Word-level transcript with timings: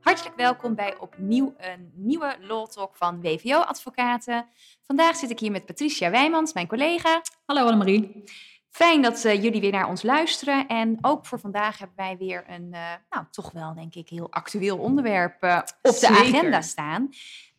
Hartelijk 0.00 0.36
welkom 0.36 0.74
bij 0.74 0.98
opnieuw 0.98 1.54
een 1.58 1.92
nieuwe 1.94 2.36
Law 2.40 2.66
Talk 2.66 2.96
van 2.96 3.20
WVO 3.20 3.58
Advocaten. 3.58 4.46
Vandaag 4.82 5.16
zit 5.16 5.30
ik 5.30 5.38
hier 5.38 5.50
met 5.50 5.66
Patricia 5.66 6.10
Wijmans, 6.10 6.52
mijn 6.52 6.66
collega. 6.66 7.22
Hallo 7.46 7.64
Annemarie. 7.64 8.24
Fijn 8.70 9.02
dat 9.02 9.24
uh, 9.24 9.42
jullie 9.42 9.60
weer 9.60 9.72
naar 9.72 9.88
ons 9.88 10.02
luisteren. 10.02 10.66
En 10.66 10.98
ook 11.00 11.26
voor 11.26 11.40
vandaag 11.40 11.78
hebben 11.78 11.96
wij 11.96 12.16
weer 12.16 12.44
een, 12.48 12.68
uh, 12.70 12.92
nou 13.10 13.24
toch 13.30 13.52
wel 13.52 13.74
denk 13.74 13.94
ik, 13.94 14.08
heel 14.08 14.30
actueel 14.30 14.78
onderwerp 14.78 15.42
uh, 15.42 15.60
op 15.82 15.94
Zeker. 15.94 16.16
de 16.16 16.20
agenda 16.20 16.60
staan. 16.60 17.08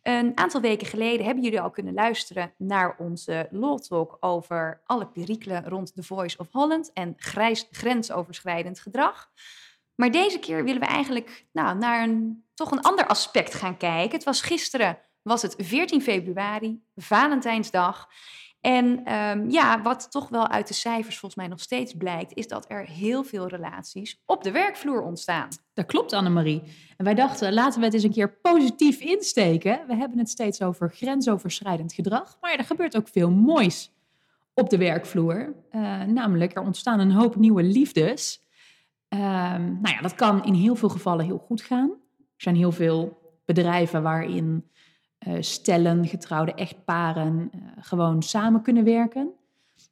Een 0.02 0.32
aantal 0.34 0.60
weken 0.60 0.86
geleden 0.86 1.26
hebben 1.26 1.44
jullie 1.44 1.60
al 1.60 1.70
kunnen 1.70 1.94
luisteren 1.94 2.54
naar 2.56 2.96
onze 2.98 3.48
Law 3.50 3.78
Talk 3.78 4.16
over 4.20 4.80
alle 4.86 5.06
perikelen 5.06 5.68
rond 5.68 5.94
The 5.94 6.02
Voice 6.02 6.38
of 6.38 6.46
Holland 6.50 6.92
en 6.92 7.14
grijs, 7.16 7.68
grensoverschrijdend 7.70 8.80
gedrag. 8.80 9.30
Maar 9.94 10.10
deze 10.10 10.38
keer 10.38 10.64
willen 10.64 10.80
we 10.80 10.86
eigenlijk 10.86 11.46
nou, 11.52 11.78
naar 11.78 12.02
een, 12.02 12.44
toch 12.54 12.70
een 12.70 12.82
ander 12.82 13.06
aspect 13.06 13.54
gaan 13.54 13.76
kijken. 13.76 14.16
Het 14.16 14.24
was 14.24 14.40
gisteren, 14.40 14.98
was 15.22 15.42
het 15.42 15.54
14 15.58 16.02
februari, 16.02 16.82
Valentijnsdag. 16.96 18.08
En 18.62 19.14
um, 19.14 19.50
ja, 19.50 19.82
wat 19.82 20.10
toch 20.10 20.28
wel 20.28 20.48
uit 20.48 20.68
de 20.68 20.74
cijfers 20.74 21.18
volgens 21.18 21.40
mij 21.40 21.50
nog 21.50 21.60
steeds 21.60 21.94
blijkt, 21.94 22.34
is 22.34 22.48
dat 22.48 22.64
er 22.68 22.86
heel 22.86 23.24
veel 23.24 23.48
relaties 23.48 24.22
op 24.26 24.42
de 24.42 24.50
werkvloer 24.50 25.02
ontstaan. 25.02 25.48
Dat 25.74 25.86
klopt, 25.86 26.12
Annemarie. 26.12 26.62
En 26.96 27.04
wij 27.04 27.14
dachten, 27.14 27.52
laten 27.52 27.78
we 27.78 27.84
het 27.84 27.94
eens 27.94 28.02
een 28.02 28.12
keer 28.12 28.32
positief 28.42 29.00
insteken. 29.00 29.80
We 29.86 29.94
hebben 29.94 30.18
het 30.18 30.30
steeds 30.30 30.62
over 30.62 30.90
grensoverschrijdend 30.90 31.92
gedrag, 31.92 32.36
maar 32.40 32.54
er 32.54 32.64
gebeurt 32.64 32.96
ook 32.96 33.08
veel 33.08 33.30
moois 33.30 33.92
op 34.54 34.70
de 34.70 34.78
werkvloer. 34.78 35.54
Uh, 35.72 36.02
namelijk, 36.02 36.56
er 36.56 36.62
ontstaan 36.62 37.00
een 37.00 37.12
hoop 37.12 37.36
nieuwe 37.36 37.62
liefdes. 37.62 38.40
Uh, 39.08 39.20
nou 39.54 39.94
ja, 39.94 40.00
dat 40.00 40.14
kan 40.14 40.44
in 40.44 40.54
heel 40.54 40.74
veel 40.74 40.88
gevallen 40.88 41.24
heel 41.24 41.44
goed 41.46 41.62
gaan. 41.62 41.90
Er 42.18 42.42
zijn 42.42 42.56
heel 42.56 42.72
veel 42.72 43.18
bedrijven 43.44 44.02
waarin 44.02 44.70
stellen, 45.40 46.06
getrouwde 46.06 46.54
echtparen 46.54 47.50
uh, 47.54 47.60
gewoon 47.80 48.22
samen 48.22 48.62
kunnen 48.62 48.84
werken. 48.84 49.30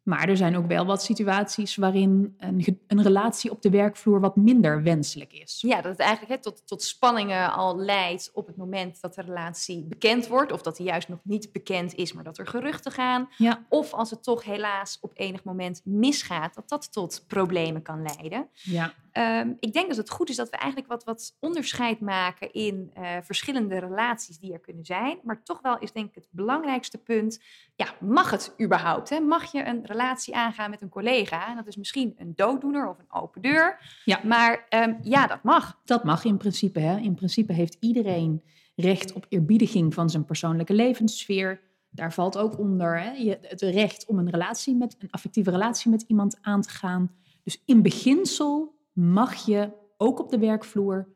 Maar 0.03 0.29
er 0.29 0.37
zijn 0.37 0.57
ook 0.57 0.67
wel 0.67 0.87
wat 0.87 1.03
situaties 1.03 1.77
waarin 1.77 2.35
een, 2.39 2.81
een, 2.87 3.03
relatie 3.03 3.51
op 3.51 3.63
de 3.63 3.71
werkvloer 3.71 4.21
wat 4.21 4.37
minder 4.37 4.83
wenselijk 4.83 5.33
is. 5.33 5.59
Ja, 5.61 5.81
dat 5.81 5.93
het 5.93 6.01
eigenlijk 6.01 6.33
he, 6.33 6.41
tot, 6.41 6.67
tot 6.67 6.83
spanningen 6.83 7.53
al 7.53 7.79
leidt 7.79 8.31
op 8.33 8.47
het 8.47 8.57
moment 8.57 9.01
dat 9.01 9.15
de 9.15 9.23
relatie 9.23 9.85
bekend 9.85 10.27
wordt. 10.27 10.53
Of 10.53 10.63
dat 10.63 10.77
die 10.77 10.87
juist 10.87 11.09
nog 11.09 11.21
niet 11.23 11.53
bekend 11.53 11.95
is, 11.95 12.13
maar 12.13 12.25
dat 12.25 12.39
er 12.39 12.47
geruchten 12.47 12.93
gaan. 12.93 13.29
Ja. 13.37 13.65
Of 13.69 13.93
als 13.93 14.11
het 14.11 14.23
toch 14.23 14.45
helaas 14.45 14.99
op 15.01 15.11
enig 15.15 15.45
moment 15.45 15.81
misgaat, 15.85 16.55
dat 16.55 16.69
dat 16.69 16.93
tot 16.93 17.25
problemen 17.27 17.83
kan 17.83 18.03
leiden. 18.03 18.49
Ja. 18.53 18.95
Um, 19.13 19.57
ik 19.61 19.73
denk 19.73 19.89
dat 19.89 19.97
het 19.97 20.11
goed 20.11 20.29
is 20.29 20.37
dat 20.37 20.51
we 20.51 20.57
eigenlijk 20.57 20.91
wat, 20.91 21.05
wat 21.05 21.37
onderscheid 21.41 22.01
maken 22.01 22.53
in 22.53 22.91
uh, 22.99 23.17
verschillende 23.23 23.79
relaties 23.79 24.39
die 24.39 24.53
er 24.53 24.61
kunnen 24.61 24.85
zijn. 24.85 25.19
Maar 25.23 25.43
toch 25.43 25.61
wel 25.61 25.79
is 25.79 25.93
denk 25.93 26.09
ik 26.09 26.15
het 26.15 26.29
belangrijkste 26.31 26.99
punt, 26.99 27.41
ja, 27.77 27.95
mag 28.01 28.31
het 28.31 28.55
überhaupt? 28.61 29.09
Hè? 29.09 29.21
Mag 29.21 29.53
je 29.53 29.65
een 29.65 29.80
relatie 29.87 30.37
aangaan 30.37 30.71
met 30.71 30.83
een 30.83 30.89
collega? 30.89 31.49
En 31.49 31.57
dat 31.57 31.67
is 31.67 31.77
misschien 31.77 32.15
een 32.17 32.33
dooddoener 32.35 32.89
of 32.89 32.99
een 32.99 33.21
open 33.21 33.43
deur. 33.43 33.79
Ja. 34.05 34.21
Maar 34.25 34.67
um, 34.71 34.99
ja, 35.03 35.27
dat 35.27 35.43
mag. 35.43 35.81
Dat 35.85 36.05
mag 36.05 36.25
in 36.25 36.37
principe. 36.37 36.81
Hè? 36.81 36.99
In 36.99 37.15
principe 37.15 37.53
heeft 37.53 37.77
iedereen 37.81 38.43
recht 38.75 39.13
op 39.13 39.27
eerbiediging 39.29 39.95
van 39.95 40.11
zijn 40.11 40.25
persoonlijke 40.25 40.75
levenssfeer. 40.75 41.61
Daar 41.91 42.13
valt 42.13 42.39
ook 42.39 42.59
onder 42.59 43.01
hè, 43.01 43.11
je, 43.11 43.39
het 43.43 43.61
recht 43.61 44.07
om 44.07 44.19
een 44.19 44.31
relatie 44.31 44.77
met 44.77 44.97
een 44.99 45.11
affectieve 45.11 45.51
relatie 45.51 45.91
met 45.91 46.05
iemand 46.07 46.39
aan 46.41 46.63
te 46.63 46.71
gaan. 46.71 47.11
Dus 47.43 47.63
in 47.65 47.83
beginsel 47.83 48.75
mag 48.93 49.35
je 49.47 49.71
ook 49.97 50.21
op 50.21 50.31
de 50.31 50.39
werkvloer 50.39 51.09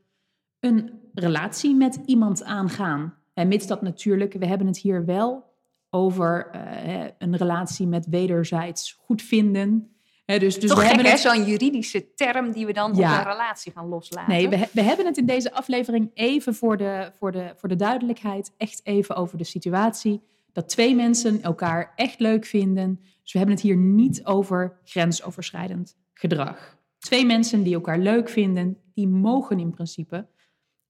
een 0.61 1.01
relatie 1.15 1.75
met 1.75 2.01
iemand 2.05 2.45
aangaan. 2.45 3.15
En 3.35 3.49
mits 3.49 3.67
dat 3.67 3.83
natuurlijk, 3.83 4.33
we 4.33 4.47
hebben 4.47 4.67
het 4.67 4.79
hier 4.79 5.05
wel 5.05 5.54
over 5.95 6.51
uh, 6.55 7.05
een 7.19 7.37
relatie 7.37 7.87
met 7.87 8.07
wederzijds 8.07 8.99
goed 9.05 9.23
vinden. 9.23 9.97
He, 10.25 10.39
dus, 10.39 10.61
dus 10.61 10.71
Toch 10.71 10.79
we 10.79 10.85
gek, 10.85 10.95
hebben 10.95 11.13
het... 11.13 11.21
zo'n 11.21 11.45
juridische 11.45 12.15
term 12.15 12.53
die 12.53 12.67
we 12.67 12.73
dan 12.73 12.95
ja. 12.95 13.13
op 13.13 13.27
een 13.27 13.33
relatie 13.33 13.73
gaan 13.73 13.89
loslaten. 13.89 14.33
Nee, 14.33 14.49
we, 14.49 14.69
we 14.73 14.83
hebben 14.83 15.07
het 15.07 15.17
in 15.17 15.27
deze 15.27 15.53
aflevering 15.53 16.11
even 16.15 16.55
voor 16.55 16.77
de, 16.77 17.11
voor, 17.19 17.33
de, 17.33 17.53
voor 17.57 17.69
de 17.69 17.77
duidelijkheid, 17.77 18.53
echt 18.57 18.81
even 18.85 19.17
over 19.17 19.39
de 19.39 19.45
situatie 19.45 20.23
dat 20.53 20.69
twee 20.69 20.95
mensen 20.95 21.43
elkaar 21.43 21.93
echt 21.97 22.21
leuk 22.21 22.45
vinden. 22.45 23.01
Dus 23.23 23.33
we 23.33 23.39
hebben 23.39 23.57
het 23.57 23.65
hier 23.65 23.77
niet 23.77 24.25
over 24.25 24.79
grensoverschrijdend 24.85 25.97
gedrag. 26.13 26.77
Twee 26.99 27.27
mensen 27.27 27.63
die 27.63 27.75
elkaar 27.75 27.99
leuk 27.99 28.29
vinden, 28.29 28.79
die 28.95 29.09
mogen 29.09 29.59
in 29.59 29.71
principe 29.71 30.27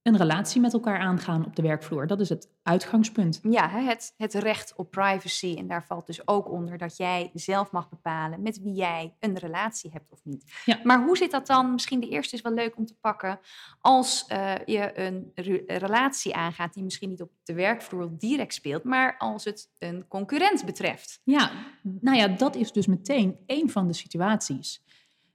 een 0.04 0.16
relatie 0.16 0.60
met 0.60 0.72
elkaar 0.72 0.98
aangaan 0.98 1.47
op 1.47 1.56
de 1.56 1.62
werkvloer. 1.62 2.06
Dat 2.06 2.20
is 2.20 2.28
het 2.28 2.48
uitgangspunt. 2.62 3.41
Ja, 3.42 3.69
het, 3.69 4.15
het 4.16 4.34
recht 4.34 4.72
op 4.76 4.91
privacy. 4.91 5.54
En 5.59 5.66
daar 5.66 5.84
valt 5.84 6.06
dus 6.06 6.28
ook 6.28 6.50
onder 6.50 6.78
dat 6.78 6.97
jij 6.97 7.31
zelf 7.34 7.70
mag 7.70 7.88
bepalen 7.88 8.43
met 8.43 8.60
wie 8.62 8.75
jij 8.75 9.14
een 9.20 9.38
relatie 9.38 9.91
hebt 9.91 10.12
of 10.12 10.20
niet. 10.25 10.53
Ja. 10.64 10.81
Maar 10.82 11.04
hoe 11.04 11.16
zit 11.16 11.31
dat 11.31 11.47
dan? 11.47 11.72
Misschien 11.72 12.00
de 12.00 12.09
eerste 12.09 12.37
is 12.37 12.43
wel 12.43 12.53
leuk 12.53 12.76
om 12.76 12.87
te 12.87 12.94
pakken. 13.00 13.41
Als 13.81 14.25
uh, 14.32 14.53
je 14.64 14.98
een 14.98 15.32
re 15.34 15.62
relatie 15.66 16.34
aangaat 16.34 16.75
die 16.75 16.82
misschien 16.82 17.09
niet 17.09 17.22
op 17.22 17.31
de 17.43 17.54
werkvloer 17.54 18.10
direct 18.19 18.54
speelt, 18.54 18.84
maar 18.84 19.16
als 19.19 19.44
het 19.44 19.70
een 19.78 20.09
concurrent 20.09 20.64
betreft. 20.64 21.20
Ja, 21.22 21.50
nou 21.82 22.16
ja, 22.16 22.28
dat 22.28 22.56
is 22.56 22.72
dus 22.72 22.87
meteen 22.87 23.37
een 23.47 23.70
van 23.70 23.87
de 23.87 23.94
situaties 23.94 24.82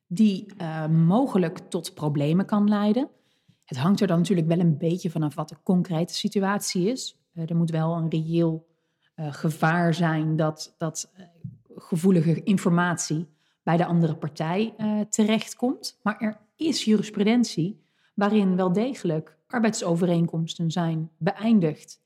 die 0.08 0.46
uh, 0.62 0.88
mogelijk 0.88 1.58
tot 1.58 1.94
problemen 1.94 2.46
kan 2.46 2.70
leiden. 2.70 3.10
Het 3.70 3.78
hangt 3.78 4.02
er 4.02 4.08
dan 4.08 4.18
natuurlijk 4.18 4.48
wel 4.48 4.60
een 4.60 4.78
beetje 4.78 5.10
vanaf 5.10 5.36
wat 5.36 5.50
de 5.50 5.56
concrete 5.64 6.14
situatie 6.14 6.88
is. 6.88 7.18
Uh, 7.34 7.50
er 7.50 7.56
moet 7.56 7.70
wel 7.70 7.96
een 7.96 8.10
reëel 8.10 8.68
uh, 9.16 9.34
gevaar 9.34 9.94
zijn 9.94 10.36
dat, 10.36 10.76
dat 10.78 11.14
gevoelige 11.76 12.44
informatie 12.44 13.28
bij 13.64 13.78
de 13.78 13.86
andere 13.86 14.16
partij 14.16 14.76
terechtkomt. 15.10 16.00
Maar 16.04 16.18
er 16.20 16.38
is 16.56 16.84
jurisprudentie 16.84 17.84
waarin 18.14 18.56
wel 18.56 18.74
degelijk 18.74 19.38
arbeidsovereenkomsten 19.48 20.72
zijn 20.72 21.10
beëindigd. 21.18 22.02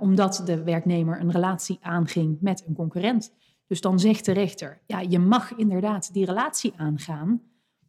omdat 0.00 0.42
de 0.44 0.62
werknemer 0.62 1.20
een 1.20 1.30
relatie 1.30 1.78
aanging 1.80 2.40
met 2.40 2.64
een 2.66 2.74
concurrent. 2.74 3.32
Dus 3.66 3.80
dan 3.80 4.00
zegt 4.00 4.24
de 4.24 4.32
rechter, 4.32 4.80
ja, 4.86 5.00
je 5.00 5.18
mag 5.18 5.54
inderdaad 5.54 6.12
die 6.12 6.24
relatie 6.24 6.72
aangaan, 6.76 7.42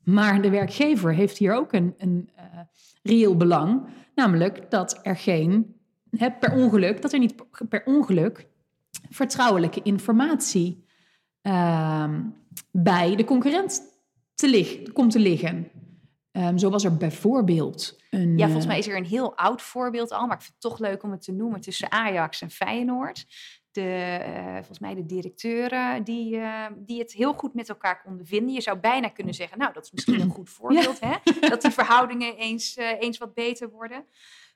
maar 0.07 0.41
de 0.41 0.49
werkgever 0.49 1.13
heeft 1.13 1.37
hier 1.37 1.53
ook 1.53 1.73
een, 1.73 1.93
een 1.97 2.29
uh, 2.37 2.59
reëel 3.03 3.37
belang, 3.37 3.87
namelijk 4.15 4.71
dat 4.71 4.99
er 5.01 5.15
geen, 5.15 5.75
hè, 6.17 6.31
per 6.31 6.53
ongeluk, 6.53 7.01
dat 7.01 7.13
er 7.13 7.19
niet 7.19 7.35
per 7.69 7.81
ongeluk 7.85 8.47
vertrouwelijke 9.09 9.81
informatie 9.83 10.85
uh, 11.41 12.13
bij 12.71 13.15
de 13.15 13.23
concurrent 13.23 13.81
te 14.35 14.49
lig, 14.49 14.91
komt 14.91 15.11
te 15.11 15.19
liggen. 15.19 15.71
Um, 16.31 16.57
zo 16.57 16.69
was 16.69 16.83
er 16.83 16.97
bijvoorbeeld 16.97 18.01
een... 18.09 18.37
Ja, 18.37 18.45
volgens 18.45 18.67
mij 18.67 18.77
is 18.77 18.87
er 18.87 18.97
een 18.97 19.05
heel 19.05 19.37
oud 19.37 19.61
voorbeeld 19.61 20.11
al, 20.11 20.27
maar 20.27 20.35
ik 20.35 20.41
vind 20.41 20.53
het 20.61 20.71
toch 20.71 20.79
leuk 20.79 21.03
om 21.03 21.11
het 21.11 21.21
te 21.21 21.31
noemen, 21.31 21.61
tussen 21.61 21.91
Ajax 21.91 22.41
en 22.41 22.49
Feyenoord 22.49 23.25
de, 23.83 24.19
uh, 24.27 24.53
volgens 24.53 24.79
mij 24.79 24.95
de 24.95 25.05
directeuren, 25.05 26.03
die, 26.03 26.35
uh, 26.35 26.65
die 26.75 26.99
het 26.99 27.13
heel 27.13 27.33
goed 27.33 27.53
met 27.53 27.69
elkaar 27.69 28.01
konden 28.01 28.25
vinden. 28.25 28.53
Je 28.53 28.61
zou 28.61 28.77
bijna 28.77 29.09
kunnen 29.09 29.33
zeggen, 29.33 29.57
nou, 29.57 29.73
dat 29.73 29.83
is 29.83 29.91
misschien 29.91 30.19
een 30.19 30.29
goed 30.29 30.49
voorbeeld, 30.59 30.99
ja. 30.99 31.21
hè? 31.23 31.49
dat 31.49 31.61
die 31.61 31.71
verhoudingen 31.71 32.35
eens, 32.35 32.77
uh, 32.77 33.01
eens 33.01 33.17
wat 33.17 33.33
beter 33.33 33.69
worden. 33.69 34.05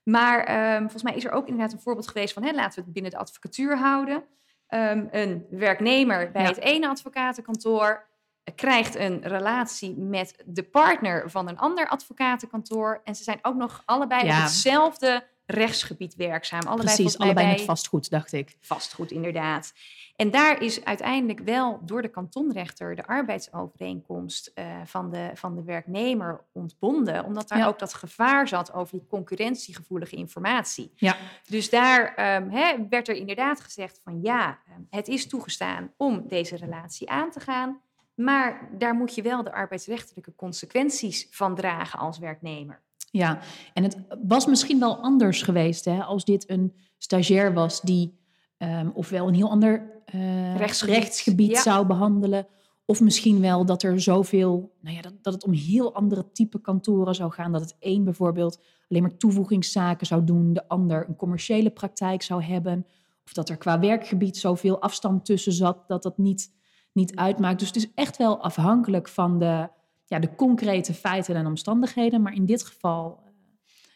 Maar 0.03 0.73
um, 0.73 0.81
volgens 0.81 1.03
mij 1.03 1.15
is 1.15 1.25
er 1.25 1.31
ook 1.31 1.47
inderdaad 1.47 1.73
een 1.73 1.81
voorbeeld 1.81 2.07
geweest 2.07 2.33
van, 2.33 2.43
hè, 2.43 2.51
laten 2.51 2.79
we 2.79 2.83
het 2.83 2.93
binnen 2.93 3.11
de 3.11 3.17
advocatuur 3.17 3.77
houden. 3.77 4.23
Um, 4.69 5.07
een 5.11 5.45
werknemer 5.49 6.31
bij 6.31 6.41
ja. 6.41 6.47
het 6.47 6.59
ene 6.59 6.87
advocatenkantoor 6.87 8.09
krijgt 8.55 8.95
een 8.95 9.21
relatie 9.23 9.97
met 9.97 10.43
de 10.45 10.63
partner 10.63 11.29
van 11.29 11.47
een 11.47 11.57
ander 11.57 11.87
advocatenkantoor. 11.87 13.01
En 13.03 13.15
ze 13.15 13.23
zijn 13.23 13.39
ook 13.41 13.55
nog 13.55 13.81
allebei 13.85 14.25
ja. 14.25 14.37
op 14.37 14.43
hetzelfde 14.43 15.27
rechtsgebied 15.51 16.15
werkzaam. 16.15 16.61
Allebei 16.61 16.95
Precies, 16.95 17.17
allebei 17.17 17.47
met 17.47 17.61
vastgoed, 17.61 18.09
dacht 18.09 18.33
ik. 18.33 18.55
Vastgoed, 18.59 19.11
inderdaad. 19.11 19.73
En 20.15 20.31
daar 20.31 20.61
is 20.61 20.85
uiteindelijk 20.85 21.39
wel 21.39 21.79
door 21.85 22.01
de 22.01 22.07
kantonrechter 22.07 22.95
de 22.95 23.05
arbeidsovereenkomst 23.05 24.51
uh, 24.55 24.65
van, 24.85 25.11
de, 25.11 25.31
van 25.33 25.55
de 25.55 25.63
werknemer 25.63 26.43
ontbonden, 26.51 27.25
omdat 27.25 27.47
daar 27.47 27.59
ja. 27.59 27.67
ook 27.67 27.79
dat 27.79 27.93
gevaar 27.93 28.47
zat 28.47 28.73
over 28.73 28.97
die 28.97 29.07
concurrentiegevoelige 29.07 30.15
informatie. 30.15 30.91
Ja. 30.95 31.17
Dus 31.47 31.69
daar 31.69 32.35
um, 32.35 32.49
hè, 32.49 32.87
werd 32.89 33.07
er 33.07 33.15
inderdaad 33.15 33.61
gezegd 33.61 34.01
van 34.03 34.19
ja, 34.21 34.59
het 34.89 35.07
is 35.07 35.27
toegestaan 35.27 35.93
om 35.97 36.27
deze 36.27 36.55
relatie 36.55 37.09
aan 37.09 37.31
te 37.31 37.39
gaan, 37.39 37.81
maar 38.15 38.69
daar 38.77 38.93
moet 38.93 39.15
je 39.15 39.21
wel 39.21 39.43
de 39.43 39.53
arbeidsrechtelijke 39.53 40.35
consequenties 40.35 41.27
van 41.31 41.55
dragen 41.55 41.99
als 41.99 42.19
werknemer. 42.19 42.81
Ja, 43.11 43.39
en 43.73 43.83
het 43.83 43.97
was 44.27 44.45
misschien 44.45 44.79
wel 44.79 44.97
anders 44.97 45.41
geweest 45.41 45.85
hè, 45.85 46.03
als 46.03 46.25
dit 46.25 46.49
een 46.49 46.73
stagiair 46.97 47.53
was 47.53 47.81
die 47.81 48.19
um, 48.57 48.91
ofwel 48.93 49.27
een 49.27 49.33
heel 49.33 49.49
ander 49.49 50.03
uh, 50.15 50.55
rechtsgebied, 50.55 50.95
rechtsgebied 50.95 51.51
ja. 51.51 51.61
zou 51.61 51.85
behandelen, 51.85 52.47
Of 52.85 53.01
misschien 53.01 53.41
wel 53.41 53.65
dat 53.65 53.83
er 53.83 54.01
zoveel, 54.01 54.75
nou 54.81 54.95
ja, 54.95 55.01
dat, 55.01 55.13
dat 55.21 55.33
het 55.33 55.43
om 55.43 55.53
heel 55.53 55.93
andere 55.93 56.31
type 56.31 56.61
kantoren 56.61 57.15
zou 57.15 57.31
gaan. 57.31 57.51
Dat 57.51 57.61
het 57.61 57.75
een 57.79 58.03
bijvoorbeeld 58.03 58.61
alleen 58.89 59.01
maar 59.01 59.17
toevoegingszaken 59.17 60.07
zou 60.07 60.23
doen, 60.23 60.53
de 60.53 60.67
ander 60.67 61.05
een 61.07 61.15
commerciële 61.15 61.69
praktijk 61.69 62.21
zou 62.21 62.43
hebben. 62.43 62.85
Of 63.25 63.33
dat 63.33 63.49
er 63.49 63.57
qua 63.57 63.79
werkgebied 63.79 64.37
zoveel 64.37 64.81
afstand 64.81 65.25
tussen 65.25 65.53
zat 65.53 65.87
dat 65.87 66.03
dat 66.03 66.17
niet, 66.17 66.53
niet 66.93 67.15
uitmaakt. 67.15 67.59
Dus 67.59 67.67
het 67.67 67.77
is 67.77 67.91
echt 67.95 68.17
wel 68.17 68.41
afhankelijk 68.41 69.07
van 69.07 69.39
de, 69.39 69.69
ja, 70.11 70.19
de 70.19 70.35
concrete 70.35 70.93
feiten 70.93 71.35
en 71.35 71.45
omstandigheden. 71.45 72.21
Maar 72.21 72.33
in 72.33 72.45
dit 72.45 72.63
geval 72.63 73.19
eh, 73.25 73.31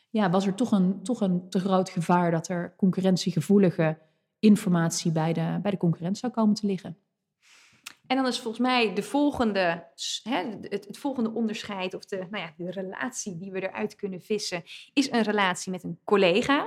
ja, 0.09 0.29
was 0.29 0.45
er 0.45 0.53
toch 0.53 0.71
een, 0.71 1.03
toch 1.03 1.21
een 1.21 1.49
te 1.49 1.59
groot 1.59 1.89
gevaar 1.89 2.31
dat 2.31 2.47
er 2.47 2.73
concurrentiegevoelige 2.77 3.97
informatie 4.39 5.11
bij 5.11 5.33
de, 5.33 5.59
bij 5.61 5.71
de 5.71 5.77
concurrent 5.77 6.17
zou 6.17 6.31
komen 6.31 6.55
te 6.55 6.65
liggen. 6.65 6.97
En 8.07 8.15
dan 8.15 8.27
is 8.27 8.39
volgens 8.39 8.67
mij 8.67 8.93
de 8.93 9.03
volgende, 9.03 9.87
hè, 10.23 10.43
het, 10.61 10.85
het, 10.85 10.97
volgende 10.97 11.31
onderscheid 11.31 11.93
of 11.93 12.05
de, 12.05 12.27
nou 12.29 12.43
ja, 12.43 12.53
de 12.57 12.71
relatie 12.71 13.37
die 13.37 13.51
we 13.51 13.69
eruit 13.69 13.95
kunnen 13.95 14.21
vissen, 14.21 14.63
is 14.93 15.11
een 15.11 15.23
relatie 15.23 15.71
met 15.71 15.83
een 15.83 15.99
collega. 16.03 16.61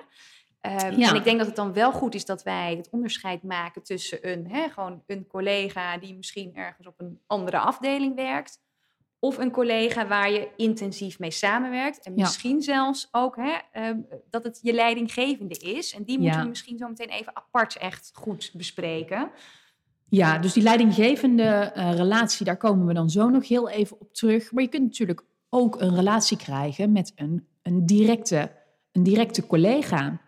Um, 0.63 0.73
En 1.01 1.15
ik 1.15 1.25
denk 1.25 1.39
dat 1.39 1.47
het 1.47 1.57
dan 1.57 1.73
wel 1.73 1.93
goed 1.93 2.15
is 2.15 2.25
dat 2.25 2.43
wij 2.43 2.77
het 2.77 2.91
onderscheid 2.91 3.43
maken 3.43 3.83
tussen 3.83 4.31
een, 4.31 4.51
hè, 4.51 4.69
gewoon 4.69 5.03
een 5.07 5.27
collega 5.27 5.99
die 5.99 6.17
misschien 6.17 6.55
ergens 6.55 6.87
op 6.87 7.01
een 7.01 7.21
andere 7.27 7.59
afdeling 7.59 8.15
werkt, 8.15 8.61
of 9.19 9.39
een 9.39 9.51
collega 9.51 10.07
waar 10.07 10.31
je 10.31 10.49
intensief 10.57 11.19
mee 11.19 11.31
samenwerkt. 11.31 12.01
En 12.01 12.15
misschien 12.15 12.63
zelfs 12.63 13.09
ook 13.13 13.37
hè, 13.37 13.89
um, 13.89 14.07
dat 14.31 14.45
het 14.45 14.59
je 14.63 14.73
leidinggevende 14.73 15.55
is. 15.55 15.95
En 15.95 16.03
die 16.05 16.19
moeten 16.19 16.43
we 16.43 16.49
misschien 16.49 16.79
zo 16.79 16.89
meteen 16.89 17.09
even 17.09 17.37
apart 17.37 17.77
echt 17.77 18.11
goed 18.15 18.51
bespreken. 18.55 19.31
Ja, 20.09 20.39
dus 20.39 20.53
die 20.53 20.63
leidinggevende 20.63 21.73
uh, 21.77 21.95
relatie, 21.95 22.45
daar 22.45 22.57
komen 22.57 22.87
we 22.87 22.95
dan 22.95 23.11
zo 23.11 23.29
nog 23.29 23.49
heel 23.49 23.69
even 23.69 24.01
op 24.01 24.15
terug. 24.15 24.53
Maar 24.53 24.63
je 24.63 24.69
kunt 24.69 24.83
natuurlijk 24.83 25.25
ook 25.49 25.81
een 25.81 25.95
relatie 25.95 26.37
krijgen 26.37 26.93
met 26.93 27.13
een, 27.15 27.47
een, 27.63 27.87
directe, 27.87 28.53
een 28.93 29.03
directe 29.03 29.47
collega. 29.47 30.21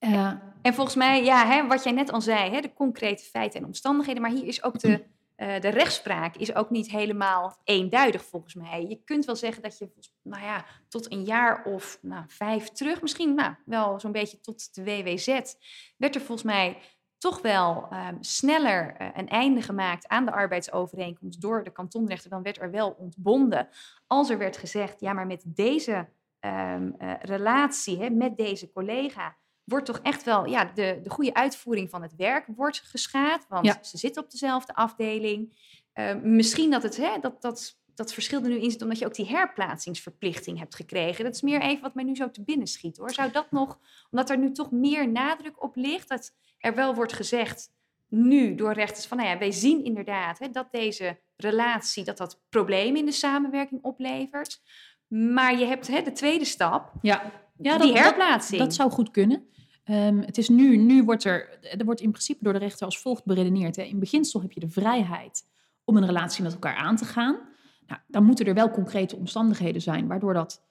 Uh, 0.00 0.32
en 0.62 0.74
volgens 0.74 0.96
mij, 0.96 1.24
ja, 1.24 1.46
hè, 1.46 1.66
wat 1.66 1.84
jij 1.84 1.92
net 1.92 2.12
al 2.12 2.20
zei, 2.20 2.50
hè, 2.50 2.60
de 2.60 2.72
concrete 2.72 3.24
feiten 3.24 3.60
en 3.60 3.66
omstandigheden. 3.66 4.22
Maar 4.22 4.30
hier 4.30 4.46
is 4.46 4.62
ook 4.62 4.78
de, 4.78 4.88
uh, 4.88 4.98
de 5.40 5.68
rechtspraak 5.68 6.36
is 6.36 6.54
ook 6.54 6.70
niet 6.70 6.90
helemaal 6.90 7.60
eenduidig 7.64 8.24
volgens 8.24 8.54
mij. 8.54 8.86
Je 8.88 9.04
kunt 9.04 9.24
wel 9.24 9.36
zeggen 9.36 9.62
dat 9.62 9.78
je, 9.78 9.90
nou 10.22 10.44
ja, 10.44 10.64
tot 10.88 11.12
een 11.12 11.24
jaar 11.24 11.64
of 11.64 11.98
nou, 12.02 12.24
vijf 12.26 12.68
terug, 12.68 13.02
misschien 13.02 13.34
nou, 13.34 13.54
wel 13.64 14.00
zo'n 14.00 14.12
beetje 14.12 14.40
tot 14.40 14.74
de 14.74 14.84
WWZ, 14.84 15.54
werd 15.96 16.14
er 16.14 16.20
volgens 16.20 16.42
mij 16.42 16.78
toch 17.18 17.40
wel 17.42 17.88
um, 17.92 18.16
sneller 18.20 19.00
uh, 19.00 19.08
een 19.14 19.28
einde 19.28 19.62
gemaakt 19.62 20.08
aan 20.08 20.24
de 20.24 20.32
arbeidsovereenkomst 20.32 21.40
door 21.40 21.64
de 21.64 21.72
kantonrechter, 21.72 22.30
dan 22.30 22.42
werd 22.42 22.60
er 22.60 22.70
wel 22.70 22.90
ontbonden. 22.90 23.68
Als 24.06 24.30
er 24.30 24.38
werd 24.38 24.56
gezegd, 24.56 25.00
ja, 25.00 25.12
maar 25.12 25.26
met 25.26 25.42
deze 25.46 26.08
um, 26.40 26.94
uh, 26.98 27.12
relatie, 27.20 27.98
hè, 27.98 28.10
met 28.10 28.36
deze 28.36 28.70
collega, 28.70 29.36
wordt 29.70 29.86
toch 29.86 30.00
echt 30.02 30.22
wel 30.22 30.46
ja, 30.46 30.64
de, 30.64 31.00
de 31.02 31.10
goede 31.10 31.34
uitvoering 31.34 31.90
van 31.90 32.02
het 32.02 32.16
werk 32.16 32.46
wordt 32.46 32.82
geschaad. 32.84 33.46
Want 33.48 33.66
ja. 33.66 33.78
ze 33.82 33.98
zitten 33.98 34.22
op 34.22 34.30
dezelfde 34.30 34.74
afdeling. 34.74 35.68
Uh, 35.94 36.14
misschien 36.22 36.70
dat 36.70 36.82
het, 36.82 36.96
hè, 36.96 37.18
dat, 37.20 37.42
dat, 37.42 37.78
dat 37.94 38.12
verschil 38.12 38.42
er 38.42 38.48
nu 38.48 38.60
in 38.60 38.70
zit 38.70 38.82
omdat 38.82 38.98
je 38.98 39.06
ook 39.06 39.14
die 39.14 39.28
herplaatsingsverplichting 39.28 40.58
hebt 40.58 40.74
gekregen. 40.74 41.24
Dat 41.24 41.34
is 41.34 41.42
meer 41.42 41.60
even 41.60 41.82
wat 41.82 41.94
mij 41.94 42.04
nu 42.04 42.16
zo 42.16 42.30
te 42.30 42.42
binnen 42.42 42.66
schiet 42.66 42.96
hoor. 42.96 43.10
Zou 43.10 43.30
dat 43.30 43.50
nog, 43.50 43.78
omdat 44.10 44.30
er 44.30 44.38
nu 44.38 44.52
toch 44.52 44.70
meer 44.70 45.08
nadruk 45.08 45.62
op 45.62 45.76
ligt, 45.76 46.08
dat 46.08 46.34
er 46.58 46.74
wel 46.74 46.94
wordt 46.94 47.12
gezegd 47.12 47.70
nu 48.08 48.54
door 48.54 48.72
rechters 48.72 49.06
van, 49.06 49.16
nou 49.16 49.28
ja, 49.28 49.38
wij 49.38 49.52
zien 49.52 49.84
inderdaad 49.84 50.38
hè, 50.38 50.50
dat 50.50 50.68
deze 50.70 51.18
relatie, 51.36 52.04
dat 52.04 52.16
dat 52.16 52.40
problemen 52.48 53.00
in 53.00 53.06
de 53.06 53.12
samenwerking 53.12 53.82
oplevert. 53.82 54.62
Maar 55.08 55.58
je 55.58 55.64
hebt 55.64 55.86
hè, 55.86 56.02
de 56.02 56.12
tweede 56.12 56.44
stap, 56.44 56.92
ja. 57.02 57.32
Ja, 57.62 57.78
die 57.78 57.92
dat, 57.92 58.02
herplaatsing. 58.02 58.58
Dat, 58.58 58.68
dat, 58.68 58.76
zou 58.76 58.90
goed 58.90 59.10
kunnen. 59.10 59.48
Um, 59.84 60.20
het 60.20 60.38
is 60.38 60.48
nu, 60.48 60.76
nu 60.76 61.04
wordt 61.04 61.24
er, 61.24 61.58
er 61.78 61.84
wordt 61.84 62.00
in 62.00 62.10
principe 62.10 62.44
door 62.44 62.52
de 62.52 62.58
rechter 62.58 62.86
als 62.86 62.98
volgt 62.98 63.24
beredeneerd. 63.24 63.76
Hè. 63.76 63.82
In 63.82 63.98
beginsel 63.98 64.40
heb 64.40 64.52
je 64.52 64.60
de 64.60 64.68
vrijheid 64.68 65.44
om 65.84 65.96
een 65.96 66.06
relatie 66.06 66.42
met 66.42 66.52
elkaar 66.52 66.76
aan 66.76 66.96
te 66.96 67.04
gaan. 67.04 67.38
Nou, 67.86 68.00
dan 68.06 68.24
moeten 68.24 68.46
er 68.46 68.54
wel 68.54 68.70
concrete 68.70 69.16
omstandigheden 69.16 69.82
zijn 69.82 70.06
waardoor 70.06 70.34
dat 70.34 70.62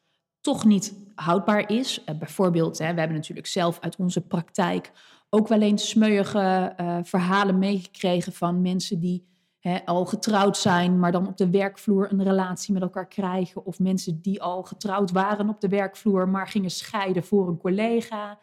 toch 0.41 0.65
niet 0.65 0.93
houdbaar 1.15 1.69
is. 1.69 2.03
Uh, 2.05 2.17
bijvoorbeeld, 2.17 2.77
hè, 2.77 2.93
we 2.93 2.99
hebben 2.99 3.17
natuurlijk 3.17 3.47
zelf 3.47 3.79
uit 3.79 3.95
onze 3.95 4.21
praktijk 4.21 4.91
ook 5.29 5.47
wel 5.47 5.61
eens 5.61 5.89
smeuïge 5.89 6.73
uh, 6.79 6.97
verhalen 7.03 7.59
meegekregen 7.59 8.33
van 8.33 8.61
mensen 8.61 8.99
die 8.99 9.27
hè, 9.59 9.85
al 9.85 10.05
getrouwd 10.05 10.57
zijn, 10.57 10.99
maar 10.99 11.11
dan 11.11 11.27
op 11.27 11.37
de 11.37 11.49
werkvloer 11.49 12.11
een 12.11 12.23
relatie 12.23 12.73
met 12.73 12.81
elkaar 12.81 13.07
krijgen. 13.07 13.65
Of 13.65 13.79
mensen 13.79 14.21
die 14.21 14.41
al 14.41 14.63
getrouwd 14.63 15.11
waren 15.11 15.49
op 15.49 15.61
de 15.61 15.67
werkvloer, 15.67 16.29
maar 16.29 16.47
gingen 16.47 16.69
scheiden 16.69 17.23
voor 17.23 17.47
een 17.47 17.57
collega. 17.57 18.39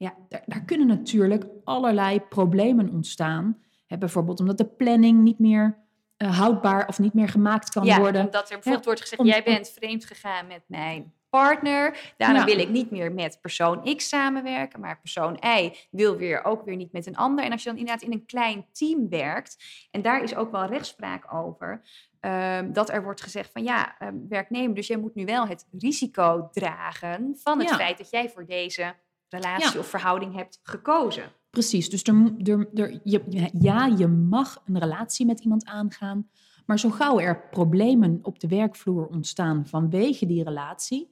Ja, 0.00 0.14
daar, 0.28 0.42
daar 0.46 0.64
kunnen 0.64 0.86
natuurlijk 0.86 1.46
allerlei 1.64 2.20
problemen 2.20 2.90
ontstaan. 2.90 3.62
Hè, 3.86 3.98
bijvoorbeeld 3.98 4.40
omdat 4.40 4.58
de 4.58 4.66
planning 4.66 5.22
niet 5.22 5.38
meer 5.38 5.78
uh, 6.18 6.38
houdbaar 6.38 6.88
of 6.88 6.98
niet 6.98 7.14
meer 7.14 7.28
gemaakt 7.28 7.70
kan 7.70 7.84
ja, 7.84 7.98
worden. 7.98 8.24
Omdat 8.24 8.42
er 8.42 8.54
bijvoorbeeld 8.54 8.84
wordt 8.84 9.00
gezegd, 9.00 9.20
om, 9.20 9.26
jij 9.26 9.42
bent 9.42 9.68
vreemd 9.68 10.04
gegaan 10.04 10.46
met 10.46 10.62
mijn 10.66 11.12
partner. 11.30 12.12
Daarna 12.16 12.38
ja. 12.38 12.44
wil 12.44 12.58
ik 12.58 12.68
niet 12.68 12.90
meer 12.90 13.12
met 13.12 13.38
persoon 13.40 13.96
X 13.96 14.08
samenwerken, 14.08 14.80
maar 14.80 15.00
persoon 15.00 15.38
Y 15.58 15.70
wil 15.90 16.16
weer 16.16 16.44
ook 16.44 16.64
weer 16.64 16.76
niet 16.76 16.92
met 16.92 17.06
een 17.06 17.16
ander. 17.16 17.44
En 17.44 17.52
als 17.52 17.62
je 17.62 17.68
dan 17.68 17.78
inderdaad 17.78 18.02
in 18.02 18.12
een 18.12 18.26
klein 18.26 18.66
team 18.72 19.08
werkt, 19.08 19.64
en 19.90 20.02
daar 20.02 20.22
is 20.22 20.34
ook 20.34 20.50
wel 20.50 20.66
rechtspraak 20.66 21.34
over, 21.34 21.82
um, 22.20 22.72
dat 22.72 22.90
er 22.90 23.02
wordt 23.02 23.22
gezegd 23.22 23.52
van 23.52 23.62
ja, 23.62 23.96
um, 24.02 24.26
werknemer, 24.28 24.74
dus 24.74 24.86
jij 24.86 24.96
moet 24.96 25.14
nu 25.14 25.24
wel 25.24 25.46
het 25.46 25.66
risico 25.78 26.48
dragen 26.52 27.38
van 27.42 27.58
het 27.58 27.68
ja. 27.68 27.76
feit 27.76 27.98
dat 27.98 28.10
jij 28.10 28.28
voor 28.28 28.46
deze 28.46 28.94
relatie 29.30 29.72
ja. 29.72 29.78
of 29.78 29.86
verhouding 29.86 30.34
hebt 30.34 30.60
gekozen. 30.62 31.32
Precies, 31.50 31.90
dus 31.90 32.02
er, 32.02 32.34
er, 32.42 32.68
er, 32.74 33.00
je, 33.04 33.48
ja, 33.58 33.86
je 33.86 34.06
mag 34.06 34.62
een 34.66 34.78
relatie 34.78 35.26
met 35.26 35.40
iemand 35.40 35.64
aangaan, 35.64 36.28
maar 36.66 36.78
zo 36.78 36.90
gauw 36.90 37.20
er 37.20 37.48
problemen 37.50 38.18
op 38.22 38.40
de 38.40 38.48
werkvloer 38.48 39.06
ontstaan 39.06 39.66
vanwege 39.66 40.26
die 40.26 40.44
relatie, 40.44 41.10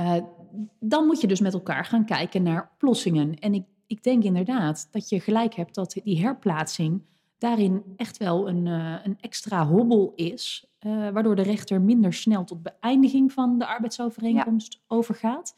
uh, 0.00 0.16
dan 0.80 1.06
moet 1.06 1.20
je 1.20 1.26
dus 1.26 1.40
met 1.40 1.54
elkaar 1.54 1.84
gaan 1.84 2.04
kijken 2.04 2.42
naar 2.42 2.70
oplossingen. 2.72 3.38
En 3.38 3.54
ik, 3.54 3.64
ik 3.86 4.02
denk 4.02 4.22
inderdaad 4.22 4.88
dat 4.90 5.08
je 5.08 5.20
gelijk 5.20 5.54
hebt 5.54 5.74
dat 5.74 6.00
die 6.04 6.20
herplaatsing 6.20 7.02
daarin 7.38 7.82
echt 7.96 8.16
wel 8.16 8.48
een, 8.48 8.66
uh, 8.66 8.96
een 9.02 9.16
extra 9.20 9.66
hobbel 9.66 10.12
is, 10.14 10.66
uh, 10.80 11.08
waardoor 11.10 11.36
de 11.36 11.42
rechter 11.42 11.80
minder 11.80 12.12
snel 12.12 12.44
tot 12.44 12.62
beëindiging 12.62 13.32
van 13.32 13.58
de 13.58 13.66
arbeidsovereenkomst 13.66 14.72
ja. 14.72 14.78
overgaat. 14.86 15.54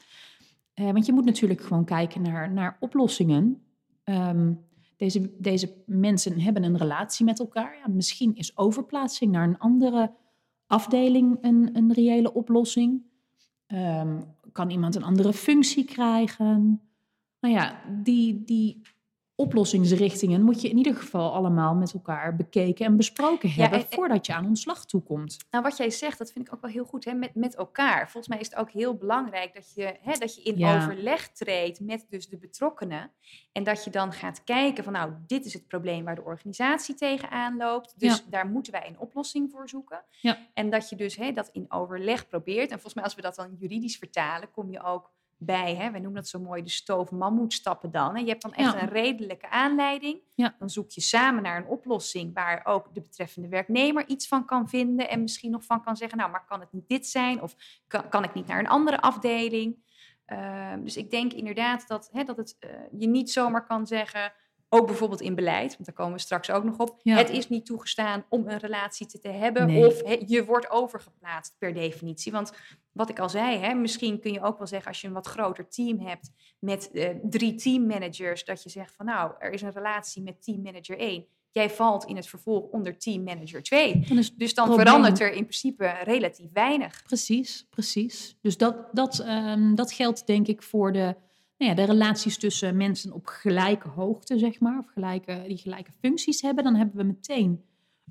Want 0.75 1.07
je 1.07 1.13
moet 1.13 1.25
natuurlijk 1.25 1.61
gewoon 1.61 1.85
kijken 1.85 2.23
naar, 2.23 2.53
naar 2.53 2.77
oplossingen. 2.81 3.63
Um, 4.05 4.65
deze, 4.97 5.31
deze 5.39 5.75
mensen 5.87 6.41
hebben 6.41 6.63
een 6.63 6.77
relatie 6.77 7.25
met 7.25 7.39
elkaar. 7.39 7.77
Ja, 7.77 7.93
misschien 7.93 8.35
is 8.35 8.57
overplaatsing 8.57 9.33
naar 9.33 9.49
een 9.49 9.59
andere 9.59 10.15
afdeling 10.67 11.39
een, 11.41 11.71
een 11.73 11.93
reële 11.93 12.33
oplossing. 12.33 13.03
Um, 13.67 14.25
kan 14.53 14.71
iemand 14.71 14.95
een 14.95 15.03
andere 15.03 15.33
functie 15.33 15.85
krijgen? 15.85 16.81
Nou 17.41 17.55
ja, 17.55 17.83
die, 18.03 18.45
die 18.45 18.81
oplossingsrichtingen 19.35 20.43
moet 20.43 20.61
je 20.61 20.69
in 20.69 20.77
ieder 20.77 20.95
geval 20.95 21.33
allemaal 21.33 21.75
met 21.75 21.93
elkaar 21.93 22.37
bekeken 22.37 22.87
en 22.87 22.97
besproken 22.97 23.51
hebben 23.51 23.79
ja, 23.79 23.85
en, 23.85 23.91
voordat 23.91 24.27
je 24.27 24.35
aan 24.35 24.47
ontslag 24.47 24.87
toekomt. 24.87 25.37
Nou, 25.51 25.65
wat 25.65 25.77
jij 25.77 25.91
zegt, 25.91 26.19
dat 26.19 26.33
vind 26.33 26.47
ik 26.47 26.55
ook 26.55 26.61
wel 26.61 26.71
heel 26.71 26.85
goed, 26.85 27.05
hè, 27.05 27.13
met, 27.13 27.35
met 27.35 27.55
elkaar. 27.55 28.11
Volgens 28.11 28.29
mij 28.29 28.39
is 28.39 28.47
het 28.51 28.57
ook 28.57 28.71
heel 28.71 28.95
belangrijk 28.95 29.55
dat 29.55 29.73
je, 29.75 29.97
hè, 30.01 30.13
dat 30.13 30.35
je 30.35 30.43
in 30.43 30.59
ja. 30.59 30.77
overleg 30.77 31.29
treedt 31.29 31.81
met 31.81 32.07
dus 32.09 32.29
de 32.29 32.37
betrokkenen. 32.37 33.11
En 33.53 33.65
dat 33.65 33.85
je 33.85 33.91
dan 33.91 34.13
gaat 34.13 34.45
kijken 34.45 34.85
van, 34.85 34.93
nou, 34.93 35.13
dit 35.27 35.45
is 35.45 35.53
het 35.53 35.67
probleem 35.67 36.05
waar 36.05 36.15
de 36.15 36.25
organisatie 36.25 36.95
tegenaan 36.95 37.57
loopt. 37.57 37.95
Dus 37.97 38.17
ja. 38.17 38.23
daar 38.31 38.47
moeten 38.47 38.73
wij 38.73 38.89
een 38.89 38.99
oplossing 38.99 39.51
voor 39.51 39.69
zoeken. 39.69 40.05
En 40.55 40.71
dat 40.71 40.89
je 40.89 40.97
dus 40.97 41.17
hè, 41.17 41.33
dat 41.33 41.49
in 41.53 41.73
overleg 41.73 42.29
probeert. 42.29 42.71
En 42.71 42.75
volgens 42.75 42.95
mij, 42.95 43.05
als 43.05 43.15
we 43.15 43.23
dat 43.23 43.35
dan 43.35 43.57
juridisch 43.59 43.97
vertalen, 43.97 44.51
kom 44.51 44.71
je 44.71 44.83
ook 44.83 45.11
bij. 45.45 45.75
Hè? 45.75 45.91
We 45.91 45.99
noemen 45.99 46.21
dat 46.21 46.29
zo 46.29 46.41
mooi 46.41 46.63
de 46.63 46.71
stoof 46.71 47.11
stappen 47.49 47.91
dan. 47.91 48.17
En 48.17 48.23
je 48.23 48.29
hebt 48.29 48.43
dan 48.43 48.55
echt 48.55 48.73
ja. 48.73 48.83
een 48.83 48.89
redelijke 48.89 49.51
aanleiding. 49.51 50.21
Ja. 50.35 50.55
Dan 50.59 50.71
zoek 50.71 50.91
je 50.91 51.01
samen 51.01 51.43
naar 51.43 51.57
een 51.57 51.67
oplossing 51.67 52.35
waar 52.35 52.61
ook 52.65 52.95
de 52.95 53.01
betreffende 53.01 53.49
werknemer 53.49 54.09
iets 54.09 54.29
van 54.29 54.45
kan 54.45 54.69
vinden. 54.69 55.09
En 55.09 55.21
misschien 55.21 55.51
nog 55.51 55.65
van 55.65 55.83
kan 55.83 55.97
zeggen, 55.97 56.19
nou, 56.19 56.31
maar 56.31 56.45
kan 56.45 56.61
het 56.61 56.73
niet 56.73 56.89
dit 56.89 57.07
zijn? 57.07 57.43
Of 57.43 57.57
kan, 57.87 58.09
kan 58.09 58.25
ik 58.25 58.35
niet 58.35 58.47
naar 58.47 58.59
een 58.59 58.69
andere 58.69 59.01
afdeling? 59.01 59.91
Uh, 60.27 60.73
dus 60.79 60.97
ik 60.97 61.11
denk 61.11 61.33
inderdaad 61.33 61.89
dat, 61.89 62.09
hè, 62.13 62.25
dat 62.25 62.37
het, 62.37 62.57
uh, 62.61 62.71
je 63.01 63.07
niet 63.07 63.31
zomaar 63.31 63.67
kan 63.67 63.87
zeggen... 63.87 64.33
Ook 64.75 64.87
bijvoorbeeld 64.87 65.21
in 65.21 65.35
beleid, 65.35 65.73
want 65.73 65.85
daar 65.85 65.95
komen 65.95 66.13
we 66.13 66.21
straks 66.21 66.51
ook 66.51 66.65
nog 66.65 66.77
op. 66.79 67.01
Ja. 67.03 67.17
Het 67.17 67.31
is 67.31 67.49
niet 67.49 67.67
toegestaan 67.67 68.25
om 68.29 68.49
een 68.49 68.59
relatie 68.59 69.07
te, 69.07 69.19
te 69.19 69.29
hebben. 69.29 69.67
Nee. 69.67 69.87
Of 69.87 70.03
he, 70.03 70.23
je 70.27 70.45
wordt 70.45 70.71
overgeplaatst 70.71 71.55
per 71.59 71.75
definitie. 71.75 72.33
Want 72.33 72.53
wat 72.93 73.09
ik 73.11 73.19
al 73.19 73.29
zei, 73.29 73.59
hè, 73.59 73.75
misschien 73.75 74.21
kun 74.21 74.33
je 74.33 74.43
ook 74.43 74.59
wel 74.59 74.67
zeggen 74.67 74.89
als 74.89 75.01
je 75.01 75.07
een 75.07 75.13
wat 75.13 75.27
groter 75.27 75.69
team 75.69 76.01
hebt 76.01 76.31
met 76.59 76.91
uh, 76.93 77.09
drie 77.23 77.55
teammanagers, 77.55 78.45
dat 78.45 78.63
je 78.63 78.69
zegt 78.71 78.95
van 78.95 79.07
nou, 79.07 79.33
er 79.39 79.53
is 79.53 79.63
een 79.63 79.73
relatie 79.73 80.23
met 80.23 80.43
teammanager 80.45 80.99
1. 80.99 81.25
jij 81.51 81.71
valt 81.71 82.05
in 82.05 82.17
het 82.17 82.27
vervolg 82.27 82.65
onder 82.71 82.99
team 82.99 83.23
manager 83.23 83.63
2. 83.63 84.05
Dan 84.09 84.19
is 84.19 84.35
Dus 84.35 84.55
dan 84.55 84.65
probleem- 84.67 84.87
verandert 84.87 85.21
er 85.21 85.29
in 85.33 85.43
principe 85.45 85.87
relatief 86.05 86.53
weinig. 86.53 87.03
Precies, 87.03 87.67
precies. 87.71 88.37
Dus 88.41 88.57
dat, 88.57 88.77
dat, 88.93 89.19
ehm, 89.19 89.75
dat 89.75 89.93
geldt 89.93 90.27
denk 90.27 90.47
ik 90.47 90.63
voor 90.63 90.93
de, 90.93 91.17
nou 91.63 91.75
ja, 91.75 91.87
de 91.87 91.93
relaties 91.93 92.39
tussen 92.39 92.77
mensen 92.77 93.13
op 93.13 93.27
gelijke 93.27 93.89
hoogte, 93.89 94.39
zeg 94.39 94.61
maar. 94.61 94.79
Of 94.79 94.87
gelijke, 94.93 95.45
die 95.47 95.57
gelijke 95.57 95.91
functies 96.01 96.43
hebben. 96.43 96.65
Dan 96.65 96.75
hebben 96.75 96.97
we 96.97 97.03
meteen 97.03 97.65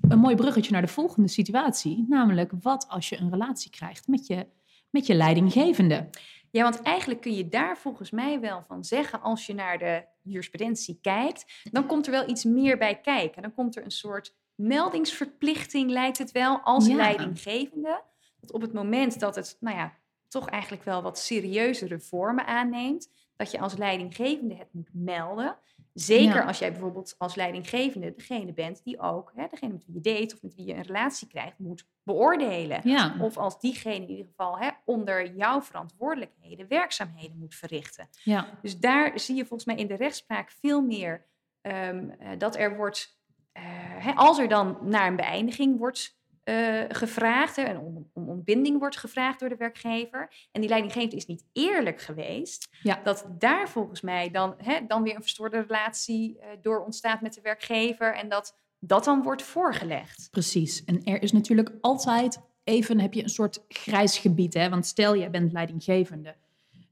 een 0.08 0.18
mooi 0.18 0.34
bruggetje 0.34 0.72
naar 0.72 0.80
de 0.80 0.88
volgende 0.88 1.28
situatie. 1.28 2.04
Namelijk, 2.08 2.52
wat 2.60 2.86
als 2.88 3.08
je 3.08 3.18
een 3.18 3.30
relatie 3.30 3.70
krijgt 3.70 4.08
met 4.08 4.26
je, 4.26 4.46
met 4.90 5.06
je 5.06 5.14
leidinggevende? 5.14 6.08
Ja, 6.50 6.62
want 6.62 6.82
eigenlijk 6.82 7.20
kun 7.20 7.34
je 7.34 7.48
daar 7.48 7.78
volgens 7.78 8.10
mij 8.10 8.40
wel 8.40 8.62
van 8.62 8.84
zeggen, 8.84 9.20
als 9.22 9.46
je 9.46 9.54
naar 9.54 9.78
de 9.78 10.04
jurisprudentie 10.22 10.98
kijkt, 11.00 11.44
dan 11.70 11.86
komt 11.86 12.06
er 12.06 12.12
wel 12.12 12.28
iets 12.28 12.44
meer 12.44 12.78
bij 12.78 13.00
kijken. 13.00 13.42
Dan 13.42 13.54
komt 13.54 13.76
er 13.76 13.84
een 13.84 13.90
soort 13.90 14.34
meldingsverplichting, 14.54 15.90
lijkt 15.90 16.18
het 16.18 16.32
wel, 16.32 16.60
als 16.60 16.86
Ja. 16.86 16.96
leidinggevende. 16.96 18.02
Dat 18.40 18.52
op 18.52 18.60
het 18.60 18.72
moment 18.72 19.20
dat 19.20 19.34
het, 19.34 19.56
nou 19.60 19.76
ja, 19.76 19.92
toch 20.28 20.48
eigenlijk 20.48 20.84
wel 20.84 21.02
wat 21.02 21.18
serieuzere 21.18 22.00
vormen 22.00 22.46
aanneemt, 22.46 23.10
dat 23.36 23.50
je 23.50 23.58
als 23.60 23.76
leidinggevende 23.76 24.54
het 24.54 24.68
moet 24.72 24.88
melden. 24.92 25.56
Zeker 25.94 26.34
Ja. 26.34 26.44
als 26.44 26.58
jij 26.58 26.70
bijvoorbeeld 26.72 27.14
als 27.18 27.34
leidinggevende 27.34 28.14
degene 28.16 28.52
bent 28.52 28.84
die 28.84 29.00
ook, 29.00 29.32
hè, 29.34 29.46
degene 29.50 29.72
met 29.72 29.84
wie 29.86 29.94
je 29.94 30.00
date 30.00 30.34
of 30.34 30.42
met 30.42 30.54
wie 30.54 30.66
je 30.66 30.74
een 30.74 30.82
relatie 30.82 31.28
krijgt, 31.28 31.58
moet 31.58 31.86
beoordelen. 32.02 32.80
Ja, 32.84 33.14
Of 33.20 33.36
als 33.36 33.60
diegene 33.60 33.94
in 33.94 34.08
ieder 34.10 34.26
geval 34.26 34.58
hè, 34.58 34.68
onder 34.84 35.34
jouw 35.34 35.62
verantwoordelijkheden 35.62 36.68
werkzaamheden 36.68 37.38
moet 37.38 37.54
verrichten. 37.54 38.08
ja, 38.22 38.58
Dus 38.62 38.78
daar 38.78 39.18
zie 39.20 39.34
je 39.36 39.40
volgens 39.46 39.64
mij 39.64 39.76
in 39.76 39.86
de 39.86 39.94
rechtspraak 39.96 40.50
veel 40.50 40.80
meer 40.82 41.26
ehm, 41.60 42.08
eh, 42.10 42.28
dat 42.38 42.56
er 42.56 42.76
wordt, 42.76 43.18
eh, 43.52 43.62
hè, 44.04 44.12
als 44.12 44.38
er 44.38 44.48
dan 44.48 44.78
naar 44.82 45.06
een 45.06 45.16
beëindiging 45.16 45.78
wordt 45.78 46.20
eh, 46.44 46.80
gevraagd, 46.88 47.56
hè, 47.56 47.62
en 47.62 47.78
om, 47.78 48.10
om 48.12 48.28
ontbinding 48.28 48.78
wordt 48.78 48.96
gevraagd 48.96 49.40
door 49.40 49.48
de 49.48 49.56
werkgever, 49.56 50.30
en 50.52 50.60
die 50.60 50.70
leidinggevende 50.70 51.16
is 51.16 51.26
niet 51.26 51.44
eerlijk 51.52 52.00
geweest, 52.00 52.68
Ja. 52.82 53.00
dat 53.04 53.26
daar 53.38 53.68
volgens 53.68 54.00
mij 54.00 54.30
dan, 54.30 54.54
hè, 54.56 54.78
dan 54.86 55.02
weer 55.02 55.14
een 55.14 55.22
verstoorde 55.22 55.60
relatie 55.60 56.38
eh, 56.38 56.48
door 56.62 56.84
ontstaat 56.84 57.20
met 57.20 57.34
de 57.34 57.40
werkgever 57.40 58.14
en 58.14 58.28
dat 58.28 58.56
dat 58.84 59.04
dan 59.04 59.22
wordt 59.22 59.42
voorgelegd. 59.42 60.28
precies. 60.30 60.84
En 60.84 61.04
er 61.04 61.22
is 61.22 61.32
natuurlijk 61.32 61.72
altijd 61.80 62.40
even, 62.64 63.00
heb 63.00 63.14
je 63.14 63.22
een 63.22 63.28
soort 63.28 63.64
grijs 63.68 64.18
gebied. 64.18 64.54
Hè? 64.54 64.68
Want 64.68 64.86
stel, 64.86 65.16
jij 65.16 65.30
bent 65.30 65.52
leidinggevende 65.52 66.34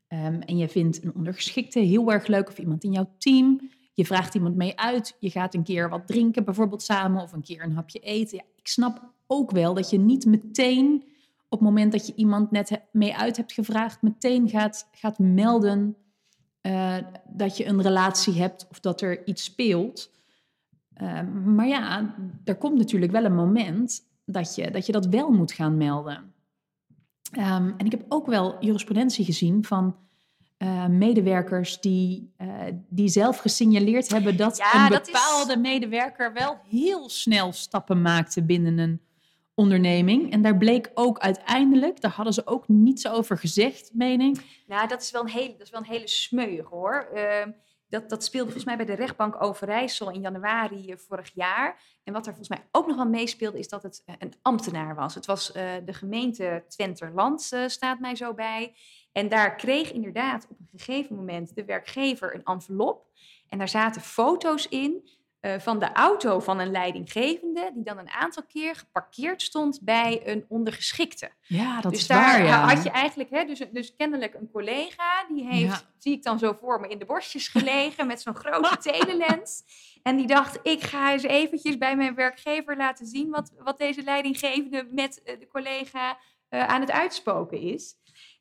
ehm, 0.07 0.41
en 0.41 0.57
je 0.57 0.69
vindt 0.69 1.03
een 1.05 1.15
ondergeschikte 1.15 1.79
heel 1.79 2.13
erg 2.13 2.27
leuk 2.27 2.49
of 2.49 2.59
iemand 2.59 2.85
in 2.85 2.93
jouw 2.93 3.15
team. 3.19 3.71
Je 3.95 4.07
vraagt 4.07 4.35
iemand 4.35 4.57
mee 4.57 4.79
uit, 4.79 5.17
je 5.19 5.31
gaat 5.31 5.55
een 5.55 5.63
keer 5.63 5.89
wat 5.89 6.07
drinken 6.07 6.45
bijvoorbeeld 6.45 6.83
samen 6.83 7.23
of 7.23 7.33
een 7.33 7.43
keer 7.43 7.63
een 7.63 7.73
hapje 7.75 7.99
eten. 7.99 8.37
Ja, 8.37 8.45
ik 8.57 8.69
snap 8.69 9.13
ook 9.31 9.51
wel 9.51 9.75
dat 9.75 9.91
je 9.91 9.99
niet 9.99 10.25
meteen 10.27 11.05
op 11.49 11.59
het 11.59 11.69
moment 11.69 11.93
dat 11.93 12.07
je 12.07 12.15
iemand 12.15 12.51
net 12.51 12.81
mee 12.93 13.17
uit 13.17 13.37
hebt 13.37 13.53
gevraagd, 13.53 14.03
meteen 14.03 14.49
gaat, 14.49 14.89
gaat 14.93 15.19
melden 15.19 15.97
eh, 16.61 16.97
dat 17.27 17.57
je 17.57 17.67
een 17.67 17.83
relatie 17.83 18.35
hebt 18.41 18.67
of 18.71 18.81
dat 18.81 19.01
er 19.01 19.27
iets 19.27 19.45
speelt. 19.45 20.11
Ehm, 20.95 21.55
maar 21.55 21.67
ja, 21.69 22.15
er 22.45 22.57
komt 22.57 22.79
natuurlijk 22.79 23.13
wel 23.13 23.25
een 23.25 23.35
moment 23.35 24.01
dat 24.25 24.55
je 24.55 24.71
dat, 24.71 24.87
je 24.87 24.93
dat 24.93 25.07
wel 25.07 25.31
moet 25.31 25.53
gaan 25.53 25.77
melden. 25.77 26.33
Ehm, 27.33 27.71
en 27.77 27.87
ik 27.87 27.91
heb 27.91 28.05
ook 28.09 28.27
wel 28.27 28.57
jurisprudentie 28.65 29.25
gezien 29.25 29.65
van 29.65 29.97
eh, 30.57 30.87
medewerkers 30.87 31.81
die, 31.81 32.33
eh, 32.37 32.49
die 32.89 33.09
zelf 33.09 33.39
gesignaleerd 33.39 34.09
hebben 34.09 34.37
dat 34.37 34.57
Ja, 34.57 34.85
een 34.85 34.91
dat 34.91 35.07
is- 35.07 35.13
bepaalde 35.13 35.57
medewerker 35.57 36.33
wel 36.33 36.57
heel 36.69 37.09
snel 37.09 37.53
stappen 37.53 38.03
maakte 38.03 38.43
binnen 38.43 38.79
een 38.79 39.01
onderneming. 39.61 40.33
En 40.33 40.43
daar 40.43 40.57
bleek 40.57 40.91
ook 40.95 41.19
uiteindelijk, 41.19 42.01
daar 42.01 42.11
hadden 42.11 42.35
ze 42.35 42.47
ook 42.47 42.69
niets 42.69 43.09
over 43.09 43.39
gezegd, 43.39 43.91
meen 43.95 44.21
ik. 44.21 44.65
Nou, 44.67 44.89
dat 44.89 45.03
is 45.03 45.11
wel 45.11 45.23
een 45.23 45.29
hele, 45.29 45.53
dat 45.53 45.67
is 45.67 45.71
wel 45.71 45.81
een 45.81 45.87
hele 45.87 46.09
smeuig 46.09 46.69
hoor. 46.69 47.09
Ehm, 47.15 47.51
dat, 47.89 48.09
dat 48.09 48.25
speelde 48.25 48.45
volgens 48.45 48.65
mij 48.65 48.77
bij 48.77 48.97
de 48.97 49.03
rechtbank 49.03 49.43
Overijssel 49.43 50.11
in 50.11 50.21
januari 50.21 50.91
eh, 50.91 50.97
vorig 50.97 51.31
jaar. 51.35 51.79
En 52.05 52.13
wat 52.13 52.27
er 52.27 52.35
volgens 52.35 52.59
mij 52.59 52.69
ook 52.73 52.87
nog 52.87 52.97
wel 52.97 53.09
meespeelde, 53.09 53.59
is 53.59 53.69
dat 53.69 53.83
het 53.83 54.03
eh, 54.07 54.15
een 54.19 54.35
ambtenaar 54.43 54.95
was. 54.95 55.15
Het 55.15 55.27
was 55.27 55.53
eh, 55.53 55.73
de 55.85 55.93
gemeente 55.93 56.65
Twenterland, 56.69 57.49
eh, 57.53 57.67
staat 57.67 58.01
mij 58.01 58.17
zo 58.17 58.35
bij. 58.35 58.75
En 59.13 59.29
daar 59.29 59.57
kreeg 59.57 59.93
inderdaad 59.93 60.47
op 60.51 60.59
een 60.59 60.79
gegeven 60.79 61.17
moment 61.17 61.55
de 61.55 61.65
werkgever 61.65 62.35
een 62.35 62.45
envelop. 62.45 63.07
En 63.49 63.59
daar 63.59 63.69
zaten 63.69 64.03
foto's 64.03 64.69
in 64.69 65.09
eh, 65.41 65.59
van 65.59 65.79
de 65.79 65.93
auto 65.93 66.41
van 66.41 66.59
een 66.59 66.71
leidinggevende, 66.71 67.71
die 67.75 67.85
dan 67.85 67.99
een 67.99 68.11
aantal 68.11 68.43
keer 68.49 68.75
geparkeerd 68.75 69.43
stond 69.43 69.81
bij 69.83 70.21
een 70.25 70.45
ondergeschikte. 70.49 71.31
Ja, 71.41 71.81
dat 71.81 71.93
dus 71.93 72.01
is 72.01 72.07
daar 72.07 72.39
waar, 72.39 72.45
ja. 72.45 72.75
had 72.75 72.83
je 72.83 72.91
eigenlijk, 72.91 73.31
hè, 73.31 73.45
dus, 73.45 73.63
dus 73.73 73.97
kennelijk 73.97 74.35
een 74.35 74.51
collega, 74.53 75.25
die 75.29 75.47
heeft, 75.47 75.81
Ja. 75.81 75.83
zie 75.99 76.13
ik 76.13 76.23
dan 76.23 76.39
zo 76.39 76.53
voor 76.61 76.81
me, 76.81 76.89
in 76.89 76.99
de 76.99 77.05
borstjes 77.05 77.49
gelegen 77.59 78.07
met 78.07 78.21
zo'n 78.21 78.37
grote 78.37 78.77
telelens. 78.91 79.63
En 80.03 80.17
die 80.17 80.27
dacht, 80.27 80.59
ik 80.63 80.83
ga 80.83 81.13
eens 81.13 81.23
eventjes 81.23 81.79
bij 81.79 81.97
mijn 81.97 82.15
werkgever 82.15 82.77
laten 82.77 83.07
zien 83.07 83.31
wat, 83.31 83.53
wat 83.59 83.79
deze 83.79 84.03
leidinggevende 84.03 84.89
met 84.91 85.23
eh, 85.23 85.39
de 85.39 85.47
collega 85.47 86.19
eh, 86.49 86.67
aan 86.67 86.81
het 86.81 86.91
uitspoken 86.91 87.61
is. 87.61 87.95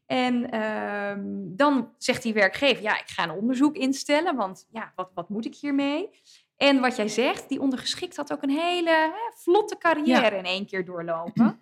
En 0.05 0.49
ehm, 0.51 1.21
dan 1.55 1.93
zegt 1.97 2.23
die 2.23 2.33
werkgever, 2.33 2.83
ja, 2.83 2.99
ik 2.99 3.07
ga 3.07 3.23
een 3.23 3.31
onderzoek 3.31 3.75
instellen, 3.75 4.35
want 4.35 4.67
ja, 4.71 4.93
wat, 4.95 5.11
wat 5.13 5.29
moet 5.29 5.45
ik 5.45 5.55
hiermee? 5.55 6.09
En 6.59 6.79
wat 6.79 6.95
jij 6.95 7.07
zegt, 7.07 7.49
die 7.49 7.61
ondergeschikt 7.61 8.15
had 8.15 8.31
ook 8.33 8.43
een 8.43 8.49
hele 8.49 8.89
hè, 8.89 9.31
vlotte 9.35 9.77
carrière 9.77 10.35
in 10.37 10.43
één 10.45 10.65
keer 10.65 10.85
doorlopen. 10.85 11.59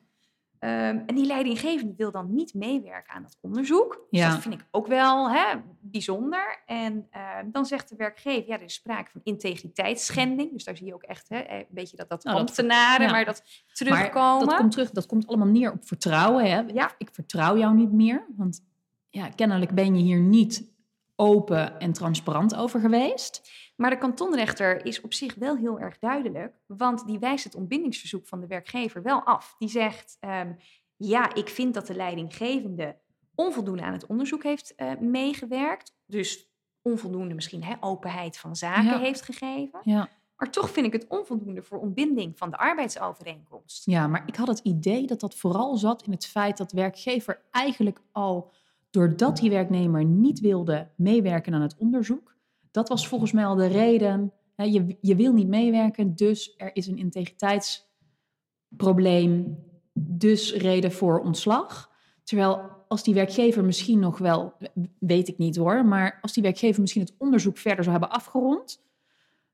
Ehm, 0.59 0.97
en 1.05 1.15
die 1.15 1.25
leidinggevende 1.25 1.93
wil 1.97 2.11
dan 2.11 2.33
niet 2.35 2.53
meewerken 2.53 3.13
aan 3.13 3.21
dat 3.21 3.37
onderzoek. 3.41 3.91
Dus 4.09 4.19
Ja. 4.19 4.29
dat 4.31 4.41
vind 4.41 4.53
ik 4.53 4.65
ook 4.71 4.87
wel 4.87 5.31
hè, 5.31 5.43
bijzonder. 5.81 6.63
En 6.65 7.07
ehm, 7.11 7.51
dan 7.51 7.65
zegt 7.65 7.89
de 7.89 7.95
werkgever, 7.95 8.47
ja, 8.47 8.55
er 8.55 8.61
is 8.61 8.73
sprake 8.73 9.11
van 9.11 9.21
integriteitsschending. 9.23 10.51
Dus 10.51 10.63
daar 10.63 10.77
zie 10.77 10.87
je 10.87 10.93
ook 10.93 11.03
echt 11.03 11.29
hè, 11.29 11.43
een 11.49 11.65
beetje 11.69 11.97
dat, 11.97 12.09
dat 12.09 12.23
Nou, 12.23 12.37
dat- 12.37 12.47
ambtenaren, 12.47 13.05
ja. 13.05 13.11
maar 13.11 13.25
dat 13.25 13.41
Maar 13.45 13.73
terugkomen. 13.73 14.47
dat 14.47 14.57
komt 14.57 14.71
terug, 14.71 14.91
dat 14.91 15.05
komt 15.05 15.27
allemaal 15.27 15.47
neer 15.47 15.71
op 15.71 15.87
vertrouwen. 15.87 16.43
Hè? 16.51 16.59
Ja. 16.73 16.85
Ik, 16.87 16.95
ik 16.97 17.09
vertrouw 17.13 17.57
jou 17.57 17.75
niet 17.75 17.91
meer, 17.91 18.25
want 18.37 18.65
ja, 19.09 19.29
kennelijk 19.29 19.71
ben 19.71 19.95
je 19.95 20.01
hier 20.01 20.19
niet 20.19 20.75
open 21.15 21.79
en 21.79 21.93
transparant 21.93 22.55
over 22.55 22.79
geweest. 22.79 23.51
Maar 23.77 23.89
de 23.89 23.98
kantonrechter 23.98 24.86
is 24.86 25.01
op 25.01 25.13
zich 25.13 25.36
wel 25.36 25.57
heel 25.57 25.79
erg 25.79 25.98
duidelijk, 26.00 26.55
want 26.65 27.05
die 27.07 27.19
wijst 27.19 27.43
het 27.43 27.55
ontbindingsverzoek 27.55 28.27
van 28.27 28.39
de 28.39 28.48
werkgever 28.48 29.01
wel 29.01 29.24
af. 29.24 29.55
Die 29.57 29.69
zegt, 29.69 30.17
ehm, 30.19 30.53
ja, 30.96 31.34
ik 31.36 31.50
vind 31.50 31.74
dat 31.74 31.88
de 31.88 31.96
leidinggevende 31.96 32.96
onvoldoende 33.36 33.81
aan 33.84 33.93
het 33.93 34.05
onderzoek 34.05 34.43
heeft 34.43 34.75
eh, 34.75 34.91
meegewerkt. 35.00 35.96
Dus 36.05 36.50
onvoldoende 36.81 37.34
misschien 37.34 37.63
hè, 37.63 37.75
openheid 37.79 38.38
van 38.38 38.55
zaken 38.55 38.84
Ja. 38.84 39.00
heeft 39.00 39.22
gegeven. 39.22 39.79
Ja. 39.84 40.10
Maar 40.36 40.51
toch 40.51 40.69
vind 40.69 40.86
ik 40.86 40.93
het 40.93 41.07
onvoldoende 41.07 41.62
voor 41.63 41.79
ontbinding 41.79 42.38
van 42.38 42.50
de 42.50 42.57
arbeidsovereenkomst. 42.57 43.86
ja, 43.86 44.07
maar 44.07 44.24
ik 44.25 44.36
had 44.36 44.48
het 44.48 44.60
idee 44.60 45.07
dat 45.07 45.19
dat 45.19 45.36
vooral 45.36 45.75
zat 45.77 46.01
in 46.03 46.12
het 46.12 46.25
feit 46.25 46.57
dat 46.57 46.72
werkgever 46.72 47.41
eigenlijk 47.51 48.00
al, 48.12 48.51
doordat 48.89 49.38
die 49.38 49.50
werknemer 49.50 50.05
niet 50.05 50.39
wilde 50.39 50.88
meewerken 50.96 51.53
aan 51.53 51.62
het 51.62 51.75
onderzoek, 51.77 52.36
dat 52.77 52.89
was 52.89 53.07
volgens 53.07 53.31
mij 53.31 53.46
al 53.46 53.55
de 53.55 53.67
reden. 53.67 54.34
Je, 54.55 54.98
je 55.01 55.15
wil 55.15 55.34
niet 55.34 55.48
meewerken, 55.48 56.15
dus 56.15 56.53
er 56.57 56.75
is 56.75 56.88
een 56.88 56.98
integriteitsprobleem, 56.98 59.57
dus 59.93 60.53
reden 60.53 60.91
voor 60.91 61.19
ontslag. 61.19 61.91
Terwijl 62.24 62.60
als 62.88 63.03
die 63.03 63.13
werkgever 63.13 63.63
misschien 63.63 64.00
nog 64.00 64.17
wel, 64.17 64.53
weet 65.00 65.27
ik 65.27 65.38
niet 65.38 65.55
hoor, 65.55 65.86
maar 65.86 66.17
als 66.22 66.34
die 66.34 66.43
werkgever 66.43 66.81
misschien 66.81 67.01
het 67.01 67.15
onderzoek 67.17 67.57
verder 67.57 67.84
zou 67.84 67.98
hebben 67.98 68.17
afgerond, 68.17 68.86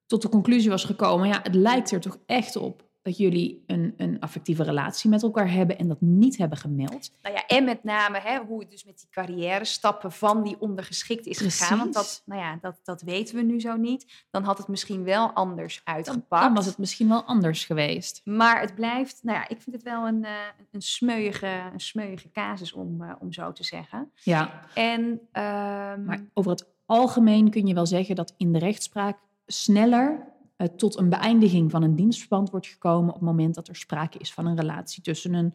tot 0.06 0.22
de 0.22 0.30
conclusie 0.30 0.70
was 0.70 0.84
gekomen, 0.84 1.28
ja, 1.28 1.40
het 1.44 1.56
lijkt 1.56 1.92
er 1.92 2.00
toch 2.00 2.20
echt 2.26 2.56
op 2.56 2.92
dat 3.04 3.18
jullie 3.18 3.64
een, 3.68 3.94
een 3.98 4.20
affectieve 4.20 4.64
relatie 4.64 5.10
met 5.10 5.24
elkaar 5.24 5.52
hebben 5.52 5.78
en 5.78 5.88
dat 5.88 6.02
niet 6.02 6.38
hebben 6.38 6.58
gemeld. 6.58 7.12
Nou 7.22 7.36
ja, 7.36 7.46
en 7.48 7.64
met 7.64 7.84
name 7.84 8.20
hè, 8.20 8.40
hoe 8.40 8.60
het 8.60 8.72
dus 8.72 8.84
met 8.84 8.98
die 8.98 9.08
carrière 9.10 9.66
stappen 9.66 10.12
van 10.12 10.44
die 10.44 10.60
ondergeschikt 10.60 11.26
is 11.26 11.38
gegaan. 11.38 11.78
Want 11.78 11.94
dat, 11.94 12.22
nou 12.26 12.42
ja, 12.42 12.58
dat, 12.62 12.80
dat 12.84 13.02
weten 13.02 13.36
we 13.36 13.42
nu 13.42 13.60
zo 13.60 13.76
niet. 13.76 14.26
Dan 14.32 14.44
had 14.44 14.58
het 14.58 14.68
misschien 14.68 15.04
wel 15.04 15.32
anders 15.32 15.82
uitgepakt. 15.84 16.44
dan 16.44 16.54
was 16.54 16.66
het 16.66 16.78
misschien 16.78 17.08
wel 17.08 17.24
anders 17.24 17.66
geweest. 17.66 18.22
Maar 18.24 18.62
het 18.62 18.76
blijft, 18.76 19.20
nou 19.24 19.38
ja, 19.38 19.50
ik 19.50 19.62
vind 19.62 19.76
het 19.76 19.84
wel 19.86 20.08
een, 20.08 20.24
eh, 20.24 20.32
een, 20.72 20.82
smeuïge, 20.82 21.70
een 21.74 21.80
smeuïge 21.80 22.32
casus 22.32 22.74
om, 22.74 23.04
eh, 23.04 23.16
om 23.20 23.34
zo 23.34 23.52
te 23.52 23.64
zeggen. 23.64 24.12
Ja, 24.16 24.68
En, 24.74 25.22
ehm, 25.32 26.04
maar 26.06 26.26
over 26.34 26.52
het 26.52 26.68
algemeen 26.86 27.50
kun 27.50 27.68
je 27.68 27.74
wel 27.74 27.86
zeggen 27.86 28.16
dat 28.16 28.34
in 28.38 28.54
de 28.54 28.60
rechtspraak 28.60 29.18
sneller 29.46 30.33
tot 30.76 30.98
een 30.98 31.10
beëindiging 31.10 31.72
van 31.72 31.84
een 31.84 31.96
dienstverband 31.96 32.50
wordt 32.50 32.68
gekomen 32.68 33.10
op 33.10 33.20
het 33.20 33.24
moment 33.24 33.56
dat 33.56 33.68
er 33.68 33.76
sprake 33.76 34.18
is 34.18 34.34
van 34.34 34.46
een 34.46 34.60
relatie 34.60 35.04
tussen 35.04 35.34
een 35.34 35.54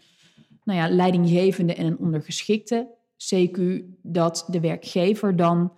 nou 0.65 0.79
ja, 0.79 0.89
leidinggevende 0.89 1.75
en 1.75 1.87
een 1.87 1.99
ondergeschikte. 1.99 2.97
CQ 3.35 3.61
dat 4.03 4.45
de 4.49 4.61
werkgever 4.61 5.37
dan 5.37 5.73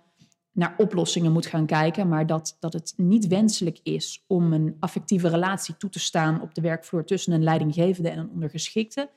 naar 0.51 0.73
oplossingen 0.77 1.31
moet 1.31 1.45
gaan 1.45 1.65
kijken, 1.65 2.07
maar 2.07 2.27
dat, 2.27 2.57
dat 2.59 2.73
het 2.73 2.93
niet 2.97 3.27
wenselijk 3.27 3.79
is 3.83 4.23
om 4.27 4.53
een 4.53 4.75
affectieve 4.79 5.29
relatie 5.29 5.77
toe 5.77 5.89
te 5.89 5.99
staan 5.99 6.41
op 6.41 6.53
de 6.53 6.61
werkvloer 6.61 7.05
tussen 7.05 7.33
een 7.33 7.43
leidinggevende 7.43 8.09
en 8.09 8.17
een 8.17 8.29
ondergeschikte, 8.29 9.09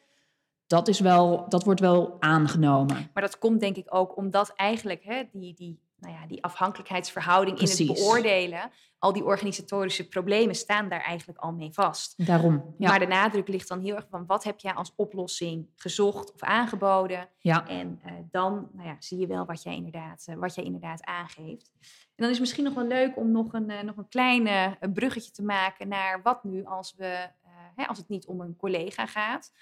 dat, 0.66 0.88
is 0.88 1.00
wel, 1.00 1.48
dat 1.48 1.64
wordt 1.64 1.80
wel 1.80 2.16
aangenomen. 2.20 3.10
Maar 3.14 3.22
dat 3.22 3.38
komt 3.38 3.60
denk 3.60 3.76
ik 3.76 3.94
ook 3.94 4.16
omdat 4.16 4.52
eigenlijk 4.56 5.04
hè, 5.04 5.22
die, 5.32 5.54
die, 5.54 5.78
nou 6.04 6.16
ja, 6.20 6.26
die 6.26 6.44
afhankelijkheidsverhouding 6.44 7.58
in 7.58 7.68
het 7.68 7.86
beoordelen, 7.86 8.70
al 8.98 9.12
die 9.12 9.24
organisatorische 9.24 10.08
problemen 10.08 10.54
staan 10.54 10.88
daar 10.88 11.00
eigenlijk 11.00 11.38
al 11.38 11.52
mee 11.52 11.72
vast. 11.72 12.26
Daarom. 12.26 12.74
Ja. 12.78 12.88
Maar 12.88 12.98
de 12.98 13.06
nadruk 13.06 13.48
ligt 13.48 13.68
dan 13.68 13.80
heel 13.80 13.96
erg 13.96 14.06
van 14.10 14.26
wat 14.26 14.44
heb 14.44 14.60
jij 14.60 14.72
als 14.72 14.92
oplossing 14.96 15.68
gezocht 15.76 16.32
of 16.32 16.42
aangeboden. 16.42 17.28
ja. 17.38 17.68
En 17.68 18.00
eh, 18.02 18.12
dan 18.30 18.68
nou 18.72 18.88
ja, 18.88 18.96
zie 18.98 19.18
je 19.18 19.26
wel 19.26 19.44
wat 19.44 19.62
jij, 19.62 19.74
inderdaad, 19.74 20.24
eh, 20.26 20.34
wat 20.34 20.54
jij 20.54 20.64
inderdaad 20.64 21.04
aangeeft. 21.04 21.70
En 21.80 22.22
dan 22.22 22.26
is 22.26 22.32
het 22.32 22.40
misschien 22.40 22.64
nog 22.64 22.74
wel 22.74 22.86
leuk 22.86 23.16
om 23.16 23.30
nog 23.30 23.52
een, 23.52 23.70
eh, 23.70 23.82
nog 23.82 23.96
een 23.96 24.08
klein 24.08 24.76
bruggetje 24.92 25.30
te 25.30 25.42
maken 25.42 25.88
naar 25.88 26.22
wat 26.22 26.44
nu 26.44 26.64
als, 26.64 26.94
we, 26.96 27.28
hè, 27.74 27.86
als 27.86 27.98
het 27.98 28.08
niet 28.08 28.26
om 28.26 28.40
een 28.40 28.56
collega 28.56 29.06
gaat. 29.06 29.52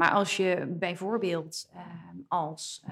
Maar 0.00 0.10
als 0.10 0.36
je 0.36 0.76
bijvoorbeeld 0.78 1.70
eh, 1.72 1.80
als, 2.28 2.84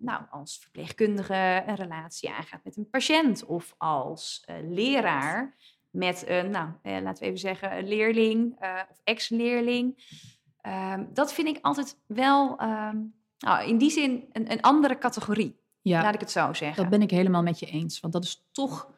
nou, 0.00 0.22
als 0.30 0.58
verpleegkundige 0.58 1.62
een 1.66 1.74
relatie 1.74 2.30
aangaat 2.30 2.64
met 2.64 2.76
een 2.76 2.90
patiënt 2.90 3.44
of 3.44 3.74
als 3.78 4.42
eh, 4.46 4.56
leraar 4.68 5.56
met 5.90 6.24
een, 6.28 6.50
nou, 6.50 6.70
eh, 6.82 7.02
laten 7.02 7.22
we 7.22 7.28
even 7.28 7.38
zeggen, 7.38 7.78
een 7.78 7.88
leerling 7.88 8.56
eh, 8.58 8.80
of 8.90 9.00
ex-leerling. 9.04 10.16
Ehm, 10.60 11.04
dat 11.12 11.32
vind 11.32 11.48
ik 11.48 11.58
altijd 11.62 11.98
wel 12.06 12.58
ehm, 12.58 12.96
nou, 13.38 13.68
in 13.68 13.78
die 13.78 13.90
zin 13.90 14.24
een, 14.32 14.52
een 14.52 14.60
andere 14.60 14.98
categorie, 14.98 15.60
ja. 15.82 16.02
laat 16.02 16.14
ik 16.14 16.20
het 16.20 16.30
zo 16.30 16.52
zeggen. 16.52 16.82
Dat 16.82 16.90
ben 16.90 17.02
ik 17.02 17.10
helemaal 17.10 17.42
met 17.42 17.58
je 17.58 17.66
eens. 17.66 18.00
Want 18.00 18.12
dat 18.12 18.24
is 18.24 18.46
toch 18.52 18.90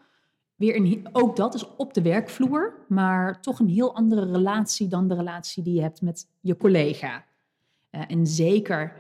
weer 0.54 0.76
een, 0.76 1.08
ook 1.12 1.36
dat 1.36 1.54
is 1.54 1.76
op 1.76 1.94
de 1.94 2.02
werkvloer, 2.02 2.84
maar 2.88 3.40
toch 3.40 3.58
een 3.58 3.68
heel 3.68 3.94
andere 3.94 4.32
relatie 4.32 4.88
dan 4.88 5.08
de 5.08 5.14
relatie 5.14 5.62
die 5.62 5.74
je 5.74 5.80
hebt 5.80 6.02
met 6.02 6.28
je 6.40 6.56
collega. 6.56 7.24
Eh, 7.90 8.02
en 8.08 8.26
zeker, 8.26 8.96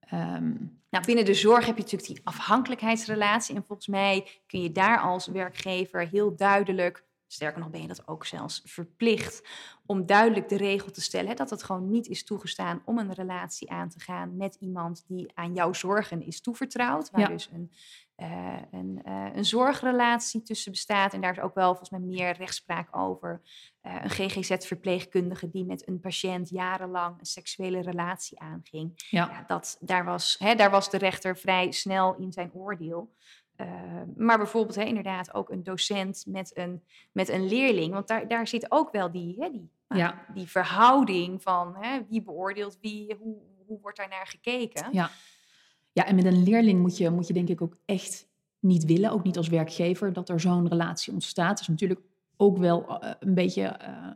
ehm, 0.00 0.54
Nou, 0.90 1.04
binnen 1.04 1.24
de 1.24 1.34
zorg 1.34 1.66
heb 1.66 1.76
je 1.76 1.82
natuurlijk 1.82 2.10
die 2.10 2.20
afhankelijkheidsrelatie. 2.24 3.54
En 3.54 3.64
volgens 3.66 3.88
mij 3.88 4.28
kun 4.46 4.62
je 4.62 4.72
daar 4.72 5.00
als 5.00 5.26
werkgever 5.26 6.08
heel 6.08 6.36
duidelijk, 6.36 7.04
sterker 7.28 7.60
nog 7.60 7.70
ben 7.70 7.80
je 7.80 7.88
dat 7.88 8.08
ook 8.08 8.26
zelfs 8.26 8.62
verplicht, 8.64 9.48
om 9.86 10.06
duidelijk 10.06 10.48
de 10.48 10.56
regel 10.56 10.90
te 10.90 11.00
stellen 11.00 11.28
hè, 11.28 11.34
dat 11.34 11.50
het 11.50 11.62
gewoon 11.62 11.90
niet 11.90 12.06
is 12.06 12.24
toegestaan 12.24 12.82
om 12.84 12.98
een 12.98 13.12
relatie 13.12 13.70
aan 13.70 13.88
te 13.88 14.00
gaan 14.00 14.36
met 14.36 14.56
iemand 14.60 15.04
die 15.06 15.30
aan 15.34 15.54
jouw 15.54 15.72
zorgen 15.72 16.22
is 16.22 16.40
toevertrouwd. 16.40 17.10
Waar 17.10 17.20
Ja. 17.20 17.28
dus 17.28 17.50
een, 17.52 17.72
eh, 18.14 18.56
een, 18.70 19.00
eh, 19.04 19.26
een 19.34 19.44
zorgrelatie 19.44 20.42
tussen 20.42 20.72
bestaat. 20.72 21.12
En 21.12 21.20
daar 21.20 21.32
is 21.32 21.40
ook 21.42 21.54
wel 21.54 21.68
volgens 21.68 21.90
mij 21.90 22.00
meer 22.00 22.32
rechtspraak 22.32 22.96
over. 22.96 23.42
Eh, 23.80 23.94
een 24.02 24.10
GGZ-verpleegkundige 24.10 25.48
die 25.48 25.64
met 25.64 25.88
een 25.88 26.00
patiënt 26.00 26.48
jarenlang 26.48 27.18
een 27.18 27.26
seksuele 27.26 27.80
relatie 27.80 28.40
aanging 28.40 28.92
ja, 29.10 29.28
ja, 29.30 29.44
dat, 29.46 29.76
daar, 29.80 30.04
was, 30.04 30.36
hè, 30.38 30.54
daar 30.54 30.70
was 30.70 30.90
de 30.90 30.98
rechter 30.98 31.36
vrij 31.36 31.72
snel 31.72 32.14
in 32.16 32.32
zijn 32.32 32.52
oordeel. 32.52 33.14
Eh, 33.58 33.66
maar 34.16 34.38
bijvoorbeeld 34.38 34.76
hè, 34.76 34.82
inderdaad 34.82 35.34
ook 35.34 35.50
een 35.50 35.62
docent 35.62 36.24
met 36.26 36.56
een, 36.56 36.82
met 37.12 37.28
een 37.28 37.48
leerling. 37.48 37.92
Want 37.92 38.08
daar, 38.08 38.28
daar 38.28 38.46
zit 38.46 38.70
ook 38.70 38.90
wel 38.90 39.10
die, 39.10 39.36
hè, 39.38 39.50
die, 39.50 39.70
Ja. 39.88 40.24
die 40.34 40.46
verhouding 40.46 41.42
van 41.42 41.76
hè, 41.76 42.00
wie 42.08 42.22
beoordeelt 42.22 42.78
wie, 42.80 43.14
hoe, 43.20 43.36
hoe 43.66 43.80
wordt 43.80 43.96
daar 43.98 44.08
naar 44.08 44.26
gekeken. 44.26 44.88
ja. 44.92 45.10
ja, 45.92 46.06
en 46.06 46.14
met 46.14 46.24
een 46.24 46.42
leerling 46.42 46.80
moet 46.80 46.96
je, 46.96 47.10
moet 47.10 47.26
je 47.26 47.32
denk 47.32 47.48
ik 47.48 47.62
ook 47.62 47.76
echt 47.84 48.28
niet 48.58 48.84
willen, 48.84 49.10
ook 49.10 49.24
niet 49.24 49.36
als 49.36 49.48
werkgever, 49.48 50.12
dat 50.12 50.28
er 50.28 50.40
zo'n 50.40 50.68
relatie 50.68 51.12
ontstaat. 51.12 51.50
Het 51.50 51.60
is 51.60 51.68
natuurlijk 51.68 52.00
ook 52.36 52.58
wel 52.58 53.00
eh, 53.00 53.10
een 53.20 53.34
beetje 53.34 53.62
eh, 53.62 54.06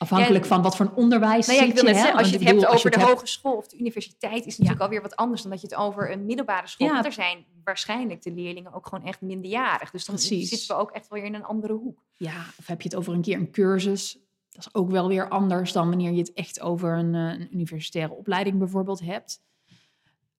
afhankelijk 0.00 0.44
Ja, 0.44 0.50
van 0.50 0.62
wat 0.62 0.76
voor 0.76 0.86
een 0.86 0.94
onderwijs 0.94 1.46
Nou 1.46 1.58
ja, 1.58 1.64
ik 1.66 1.74
wil 1.74 1.84
je. 1.86 1.90
net 1.90 1.98
zeggen, 2.00 2.18
als 2.18 2.30
je 2.30 2.36
het 2.36 2.44
hebt 2.46 2.66
over 2.66 2.90
de 2.90 2.98
hebt- 2.98 3.10
hogeschool 3.10 3.52
of 3.56 3.68
de 3.68 3.78
universiteit, 3.78 4.32
is 4.38 4.44
het 4.44 4.46
natuurlijk 4.58 4.80
alweer 4.82 5.02
wat 5.02 5.16
anders 5.16 5.42
dan 5.42 5.50
dat 5.50 5.60
je 5.60 5.66
het 5.66 5.76
over 5.76 6.12
een 6.12 6.26
middelbare 6.26 6.66
school 6.68 6.86
Ja. 6.86 6.92
Want 6.92 7.04
er 7.06 7.12
zijn 7.12 7.44
waarschijnlijk 7.64 8.22
de 8.22 8.32
leerlingen 8.32 8.72
ook 8.72 8.86
gewoon 8.86 9.04
echt 9.06 9.20
minderjarig. 9.20 9.90
Dus 9.90 10.04
dan 10.04 10.14
Precies. 10.14 10.48
zitten 10.48 10.68
we 10.76 10.82
ook 10.82 10.90
echt 10.90 11.08
wel 11.08 11.18
weer 11.18 11.28
in 11.28 11.34
een 11.34 11.44
andere 11.44 11.72
hoek. 11.72 12.02
Ja, 12.16 12.34
of 12.58 12.66
heb 12.66 12.82
je 12.82 12.88
het 12.88 12.96
over 12.98 13.12
een 13.14 13.22
keer 13.22 13.36
een 13.36 13.50
cursus? 13.50 14.18
Dat 14.50 14.66
is 14.66 14.74
ook 14.74 14.90
wel 14.90 15.08
weer 15.08 15.28
anders 15.28 15.72
dan 15.72 15.88
wanneer 15.88 16.12
je 16.12 16.18
het 16.18 16.32
echt 16.32 16.60
over 16.60 16.98
een, 16.98 17.14
eh, 17.14 17.20
een 17.40 17.48
universitaire 17.52 18.14
opleiding 18.14 18.58
bijvoorbeeld 18.58 19.00
hebt. 19.00 19.40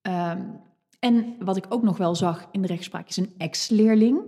Ehm, 0.02 0.42
en 1.00 1.36
wat 1.40 1.58
ik 1.58 1.66
ook 1.70 1.84
nog 1.84 1.98
wel 1.98 2.16
zag 2.16 2.48
in 2.52 2.62
de 2.62 2.68
rechtspraak 2.68 3.10
is 3.10 3.18
een 3.18 3.34
ex-leerling. 3.38 4.20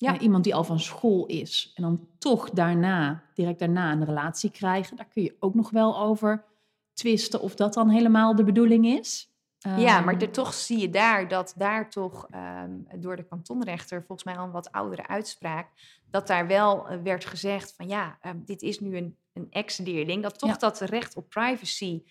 Ja. 0.00 0.18
Iemand 0.18 0.44
die 0.44 0.54
al 0.54 0.64
van 0.64 0.80
school 0.80 1.26
is 1.26 1.72
en 1.74 1.82
dan 1.82 2.08
toch 2.18 2.50
daarna, 2.50 3.22
direct 3.34 3.58
daarna 3.58 3.92
een 3.92 4.04
relatie 4.04 4.50
krijgen. 4.50 4.96
Daar 4.96 5.08
kun 5.08 5.22
je 5.22 5.36
ook 5.40 5.54
nog 5.54 5.70
wel 5.70 5.98
over 6.00 6.44
twisten 6.92 7.40
of 7.40 7.54
dat 7.54 7.74
dan 7.74 7.88
helemaal 7.88 8.34
de 8.36 8.44
bedoeling 8.44 8.86
is. 8.86 9.32
Ja, 9.58 9.96
Ehm, 9.96 10.04
maar 10.04 10.16
er, 10.16 10.30
toch 10.30 10.54
zie 10.54 10.78
je 10.78 10.90
daar 10.90 11.28
dat 11.28 11.54
daar 11.56 11.90
toch 11.90 12.26
ehm, 12.30 12.70
door 12.96 13.16
de 13.16 13.22
kantonrechter, 13.22 13.98
volgens 14.06 14.24
mij 14.24 14.36
al 14.36 14.44
een 14.44 14.50
wat 14.50 14.72
oudere 14.72 15.08
uitspraak, 15.08 15.68
dat 16.10 16.26
daar 16.26 16.46
wel 16.46 16.88
eh, 16.88 16.98
werd 17.02 17.24
gezegd 17.24 17.74
van 17.76 17.88
ja, 17.88 18.18
ehm, 18.20 18.36
dit 18.44 18.62
is 18.62 18.80
nu 18.80 18.96
een, 18.96 19.16
een 19.32 19.46
ex-leerling, 19.50 20.22
dat 20.22 20.38
toch 20.38 20.50
Ja. 20.50 20.56
dat 20.56 20.80
recht 20.80 21.16
op 21.16 21.28
privacy, 21.28 22.02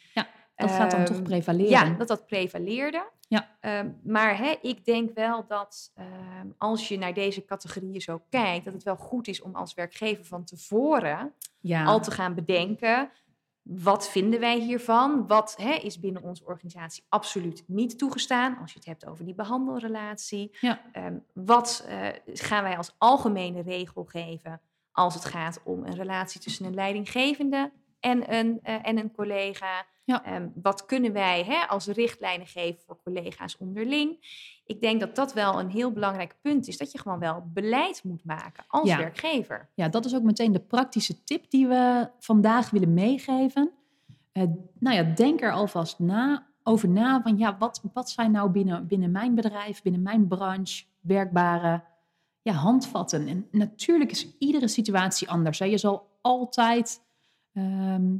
dat 0.55 0.71
gaat 0.71 0.91
dan 0.91 1.05
toch 1.05 1.15
ehm, 1.15 1.23
prevaleren. 1.25 1.69
ja, 1.71 1.89
dat 1.97 2.07
dat 2.07 2.25
prevaleerde. 2.25 3.09
Ja. 3.27 3.57
Ehm, 3.59 3.91
maar 4.03 4.37
hè, 4.37 4.55
ik 4.61 4.85
denk 4.85 5.13
wel 5.13 5.45
dat 5.47 5.91
ehm, 5.95 6.47
als 6.57 6.87
je 6.87 6.97
naar 6.97 7.13
deze 7.13 7.45
categorieën 7.45 8.01
zo 8.01 8.21
kijkt, 8.29 8.65
dat 8.65 8.73
het 8.73 8.83
wel 8.83 8.95
goed 8.95 9.27
is 9.27 9.41
om 9.41 9.55
als 9.55 9.73
werkgever 9.73 10.25
van 10.25 10.43
tevoren 10.43 11.33
ja. 11.59 11.83
al 11.83 11.99
te 11.99 12.11
gaan 12.11 12.35
bedenken. 12.35 13.11
Wat 13.61 14.09
vinden 14.09 14.39
wij 14.39 14.59
hiervan? 14.59 15.27
Wat 15.27 15.55
hè, 15.57 15.73
is 15.73 15.99
binnen 15.99 16.23
onze 16.23 16.45
organisatie 16.45 17.03
absoluut 17.09 17.63
niet 17.67 17.97
toegestaan? 17.97 18.57
Als 18.57 18.71
je 18.71 18.79
het 18.79 18.87
hebt 18.87 19.05
over 19.05 19.25
die 19.25 19.35
behandelrelatie. 19.35 20.57
Ja. 20.59 20.81
Ehm, 20.91 21.17
wat 21.33 21.85
eh, 21.87 22.07
gaan 22.25 22.63
wij 22.63 22.77
als 22.77 22.95
algemene 22.97 23.61
regel 23.61 24.03
geven 24.03 24.61
als 24.91 25.13
het 25.13 25.25
gaat 25.25 25.61
om 25.63 25.85
een 25.85 25.95
relatie 25.95 26.41
tussen 26.41 26.65
een 26.65 26.73
leidinggevende 26.73 27.71
en 27.99 28.33
een, 28.33 28.59
eh, 28.63 28.87
en 28.87 28.97
een 28.97 29.11
collega? 29.11 29.85
Ja. 30.07 30.23
Ehm, 30.23 30.47
wat 30.61 30.85
kunnen 30.85 31.13
wij 31.13 31.43
hè, 31.43 31.67
als 31.67 31.87
richtlijnen 31.87 32.47
geven 32.47 32.81
voor 32.85 32.97
collega's 33.03 33.57
onderling? 33.57 34.17
Ik 34.65 34.81
denk 34.81 34.99
dat 34.99 35.15
dat 35.15 35.33
wel 35.33 35.59
een 35.59 35.69
heel 35.69 35.91
belangrijk 35.91 36.35
punt 36.41 36.67
is. 36.67 36.77
Dat 36.77 36.91
je 36.91 36.99
gewoon 36.99 37.19
wel 37.19 37.43
beleid 37.53 38.03
moet 38.03 38.25
maken 38.25 38.63
als 38.67 38.89
Ja. 38.89 38.97
werkgever. 38.97 39.69
Ja, 39.73 39.89
dat 39.89 40.05
is 40.05 40.15
ook 40.15 40.23
meteen 40.23 40.51
de 40.51 40.59
praktische 40.59 41.23
tip 41.23 41.49
die 41.49 41.67
we 41.67 42.09
vandaag 42.19 42.69
willen 42.69 42.93
meegeven. 42.93 43.71
Eh, 44.31 44.43
nou 44.79 44.95
ja, 44.95 45.03
denk 45.03 45.41
er 45.41 45.51
alvast 45.51 45.99
na, 45.99 46.47
over 46.63 46.89
na 46.89 47.21
van 47.21 47.37
ja, 47.37 47.57
wat, 47.57 47.81
wat 47.93 48.09
zijn 48.09 48.31
nou 48.31 48.49
binnen, 48.49 48.87
binnen 48.87 49.11
mijn 49.11 49.35
bedrijf, 49.35 49.81
binnen 49.81 50.01
mijn 50.01 50.27
branche 50.27 50.83
werkbare 51.01 51.83
ja, 52.41 52.53
handvatten. 52.53 53.27
En 53.27 53.47
natuurlijk 53.51 54.11
is 54.11 54.35
iedere 54.39 54.67
situatie 54.67 55.29
anders. 55.29 55.59
Hè. 55.59 55.65
Je 55.65 55.77
zal 55.77 56.07
altijd 56.21 57.01
ehm, 57.53 58.15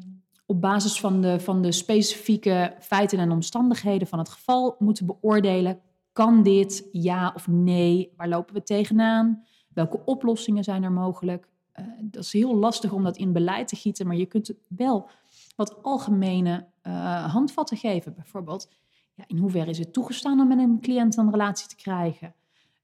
op 0.48 0.62
basis 0.62 1.00
van 1.00 1.22
de, 1.22 1.40
van 1.40 1.62
de 1.62 1.72
specifieke 1.72 2.76
feiten 2.80 3.20
en 3.20 3.32
omstandigheden 3.32 4.08
van 4.08 4.20
het 4.20 4.30
geval 4.30 4.76
moeten 4.80 5.06
beoordelen. 5.06 5.80
Kan 6.14 6.44
dit, 6.44 6.88
ja 6.92 7.32
of 7.36 7.48
nee? 7.48 8.14
Waar 8.18 8.28
lopen 8.28 8.54
we 8.54 8.64
tegenaan? 8.64 9.44
Welke 9.74 10.06
oplossingen 10.06 10.64
zijn 10.64 10.84
er 10.84 10.92
mogelijk? 10.92 11.48
Eh, 11.72 11.86
dat 12.02 12.24
is 12.24 12.34
heel 12.34 12.56
lastig 12.56 12.92
om 12.92 13.04
dat 13.04 13.18
in 13.18 13.34
beleid 13.34 13.68
te 13.68 13.76
gieten, 13.76 14.08
maar 14.08 14.16
je 14.16 14.26
kunt 14.26 14.54
wel 14.68 15.10
wat 15.56 15.84
algemene 15.84 16.68
eh, 16.82 17.34
handvatten 17.34 17.78
geven. 17.78 18.14
Bijvoorbeeld, 18.14 18.70
ja, 19.14 19.24
in 19.28 19.38
hoeverre 19.38 19.70
is 19.70 19.80
het 19.80 19.94
toegestaan 19.94 20.40
om 20.40 20.48
met 20.48 20.58
een 20.58 20.80
cliënt 20.82 21.18
een 21.18 21.32
relatie 21.32 21.68
te 21.68 21.76
krijgen? 21.76 22.34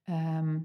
Ehm, 0.04 0.60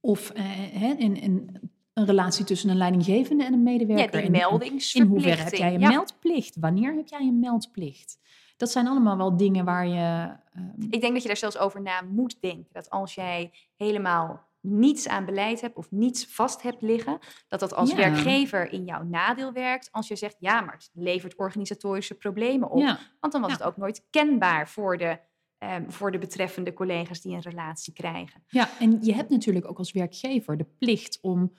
of 0.00 0.30
eh, 0.30 1.00
in, 1.00 1.16
in 1.16 1.60
een 2.00 2.06
relatie 2.06 2.44
tussen 2.44 2.70
een 2.70 2.76
leidinggevende 2.76 3.44
en 3.44 3.52
een 3.52 3.58
Ja, 3.58 3.64
medewerker. 3.64 4.10
die 4.10 4.20
En- 4.22 4.30
meldingsverplichting. 4.30 5.04
in 5.04 5.10
hoeverre 5.10 5.42
heb 5.42 5.54
jij 5.54 5.74
een 5.74 5.80
Ja. 5.80 5.88
meldplicht? 5.88 6.56
Wanneer 6.60 6.94
heb 6.94 7.06
jij 7.08 7.20
een 7.20 7.38
meldplicht? 7.38 8.18
Dat 8.56 8.70
zijn 8.70 8.86
allemaal 8.86 9.16
wel 9.16 9.36
dingen 9.36 9.64
waar 9.64 9.86
je. 9.86 10.36
ehm, 10.54 10.82
Ik 10.90 11.00
denk 11.00 11.12
dat 11.12 11.22
je 11.22 11.28
daar 11.28 11.36
zelfs 11.36 11.58
over 11.58 11.82
na 11.82 12.02
moet 12.02 12.36
denken. 12.40 12.68
Dat 12.72 12.90
als 12.90 13.14
jij 13.14 13.50
helemaal 13.76 14.48
niets 14.62 15.08
aan 15.08 15.24
beleid 15.24 15.60
hebt 15.60 15.76
of 15.76 15.90
niets 15.90 16.26
vast 16.26 16.62
hebt 16.62 16.82
liggen, 16.82 17.18
dat 17.48 17.60
dat 17.60 17.74
als 17.74 17.90
Ja. 17.90 17.96
werkgever 17.96 18.72
in 18.72 18.84
jouw 18.84 19.02
nadeel 19.02 19.52
werkt. 19.52 19.88
Als 19.92 20.08
je 20.08 20.16
zegt, 20.16 20.36
ja, 20.38 20.60
maar 20.60 20.74
het 20.74 20.90
levert 20.92 21.36
organisatorische 21.36 22.14
problemen 22.14 22.70
op. 22.70 22.80
ja, 22.80 22.98
Want 23.20 23.32
dan 23.32 23.42
was 23.42 23.50
Ja. 23.50 23.56
het 23.56 23.66
ook 23.66 23.76
nooit 23.76 24.06
kenbaar 24.10 24.68
voor 24.68 24.98
de, 24.98 25.18
ehm, 25.58 25.90
voor 25.90 26.10
de 26.12 26.18
betreffende 26.18 26.72
collega's 26.72 27.20
die 27.20 27.34
een 27.34 27.40
relatie 27.40 27.92
krijgen. 27.92 28.42
ja, 28.48 28.68
en 28.78 28.98
je 29.02 29.14
hebt 29.14 29.30
natuurlijk 29.30 29.68
ook 29.68 29.78
als 29.78 29.92
werkgever 29.92 30.56
de 30.56 30.66
plicht 30.78 31.18
om, 31.22 31.52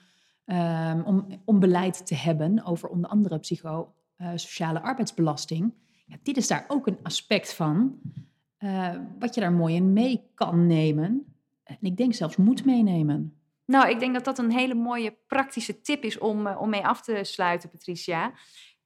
ehm, 0.44 1.02
om, 1.02 1.26
om 1.44 1.60
beleid 1.60 2.06
te 2.06 2.14
hebben 2.14 2.64
over 2.64 2.88
onder 2.88 3.10
andere 3.10 3.38
psychosociale 3.38 4.80
arbeidsbelasting. 4.80 5.74
Ja, 6.06 6.16
dit 6.22 6.36
is 6.36 6.48
daar 6.48 6.64
ook 6.68 6.86
een 6.86 6.98
aspect 7.02 7.54
van, 7.54 8.00
eh, 8.56 8.94
wat 9.18 9.34
je 9.34 9.40
daar 9.40 9.52
mooi 9.52 9.74
in 9.74 9.92
mee 9.92 10.30
kan 10.34 10.66
nemen. 10.66 11.26
en 11.62 11.78
ik 11.80 11.96
denk 11.96 12.14
zelfs 12.14 12.36
moet 12.36 12.64
meenemen. 12.64 13.36
Nou, 13.64 13.90
ik 13.90 14.00
denk 14.00 14.14
dat 14.14 14.24
dat 14.24 14.38
een 14.38 14.52
hele 14.52 14.74
mooie 14.74 15.16
praktische 15.26 15.80
tip 15.80 16.02
is 16.02 16.18
om, 16.18 16.46
om 16.46 16.70
mee 16.70 16.86
af 16.86 17.02
te 17.02 17.18
sluiten, 17.22 17.70
Patricia. 17.70 18.32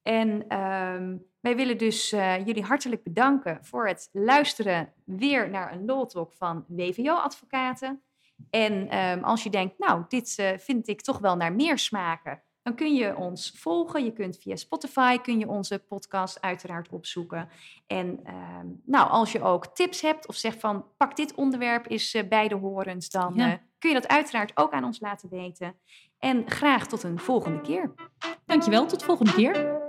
En 0.01 0.47
ehm, 0.47 1.17
wij 1.39 1.55
willen 1.55 1.77
dus 1.77 2.13
uh, 2.13 2.45
jullie 2.45 2.63
hartelijk 2.63 3.03
bedanken 3.03 3.65
voor 3.65 3.87
het 3.87 4.09
luisteren 4.11 4.93
weer 5.03 5.49
naar 5.49 5.73
een 5.73 5.85
Law 5.85 6.07
Talk 6.07 6.33
van 6.33 6.65
WVO-advocaten. 6.67 8.01
En 8.49 8.97
um, 8.97 9.23
als 9.23 9.43
je 9.43 9.49
denkt, 9.49 9.79
nou, 9.79 10.03
dit 10.07 10.37
uh, 10.39 10.49
vind 10.57 10.87
ik 10.87 11.01
toch 11.01 11.19
wel 11.19 11.35
naar 11.35 11.53
meer 11.53 11.77
smaken, 11.77 12.41
dan 12.63 12.75
kun 12.75 12.93
je 12.93 13.15
ons 13.15 13.51
volgen. 13.55 14.03
Je 14.03 14.13
kunt 14.13 14.37
via 14.37 14.55
Spotify 14.55 15.17
kun 15.17 15.39
je 15.39 15.47
onze 15.47 15.79
podcast 15.79 16.41
uiteraard 16.41 16.89
opzoeken. 16.89 17.49
En 17.87 18.07
um, 18.07 18.81
nou, 18.85 19.09
als 19.09 19.31
je 19.31 19.41
ook 19.41 19.67
tips 19.67 20.01
hebt 20.01 20.27
of 20.27 20.35
zegt 20.35 20.59
van 20.59 20.85
pak 20.97 21.15
dit 21.15 21.35
onderwerp 21.35 21.87
is 21.87 22.15
uh, 22.15 22.27
bij 22.27 22.47
de 22.47 22.55
horens, 22.55 23.09
dan 23.09 23.33
ja. 23.35 23.61
kun 23.79 23.89
je 23.89 23.95
dat 23.95 24.07
uiteraard 24.07 24.51
ook 24.57 24.71
aan 24.71 24.83
ons 24.83 24.99
laten 24.99 25.29
weten. 25.29 25.75
En 26.19 26.49
graag 26.49 26.87
tot 26.87 27.03
een 27.03 27.19
volgende 27.19 27.61
keer. 27.61 27.93
Dankjewel, 28.45 28.85
tot 28.85 28.99
de 28.99 29.05
volgende 29.05 29.33
keer. 29.33 29.85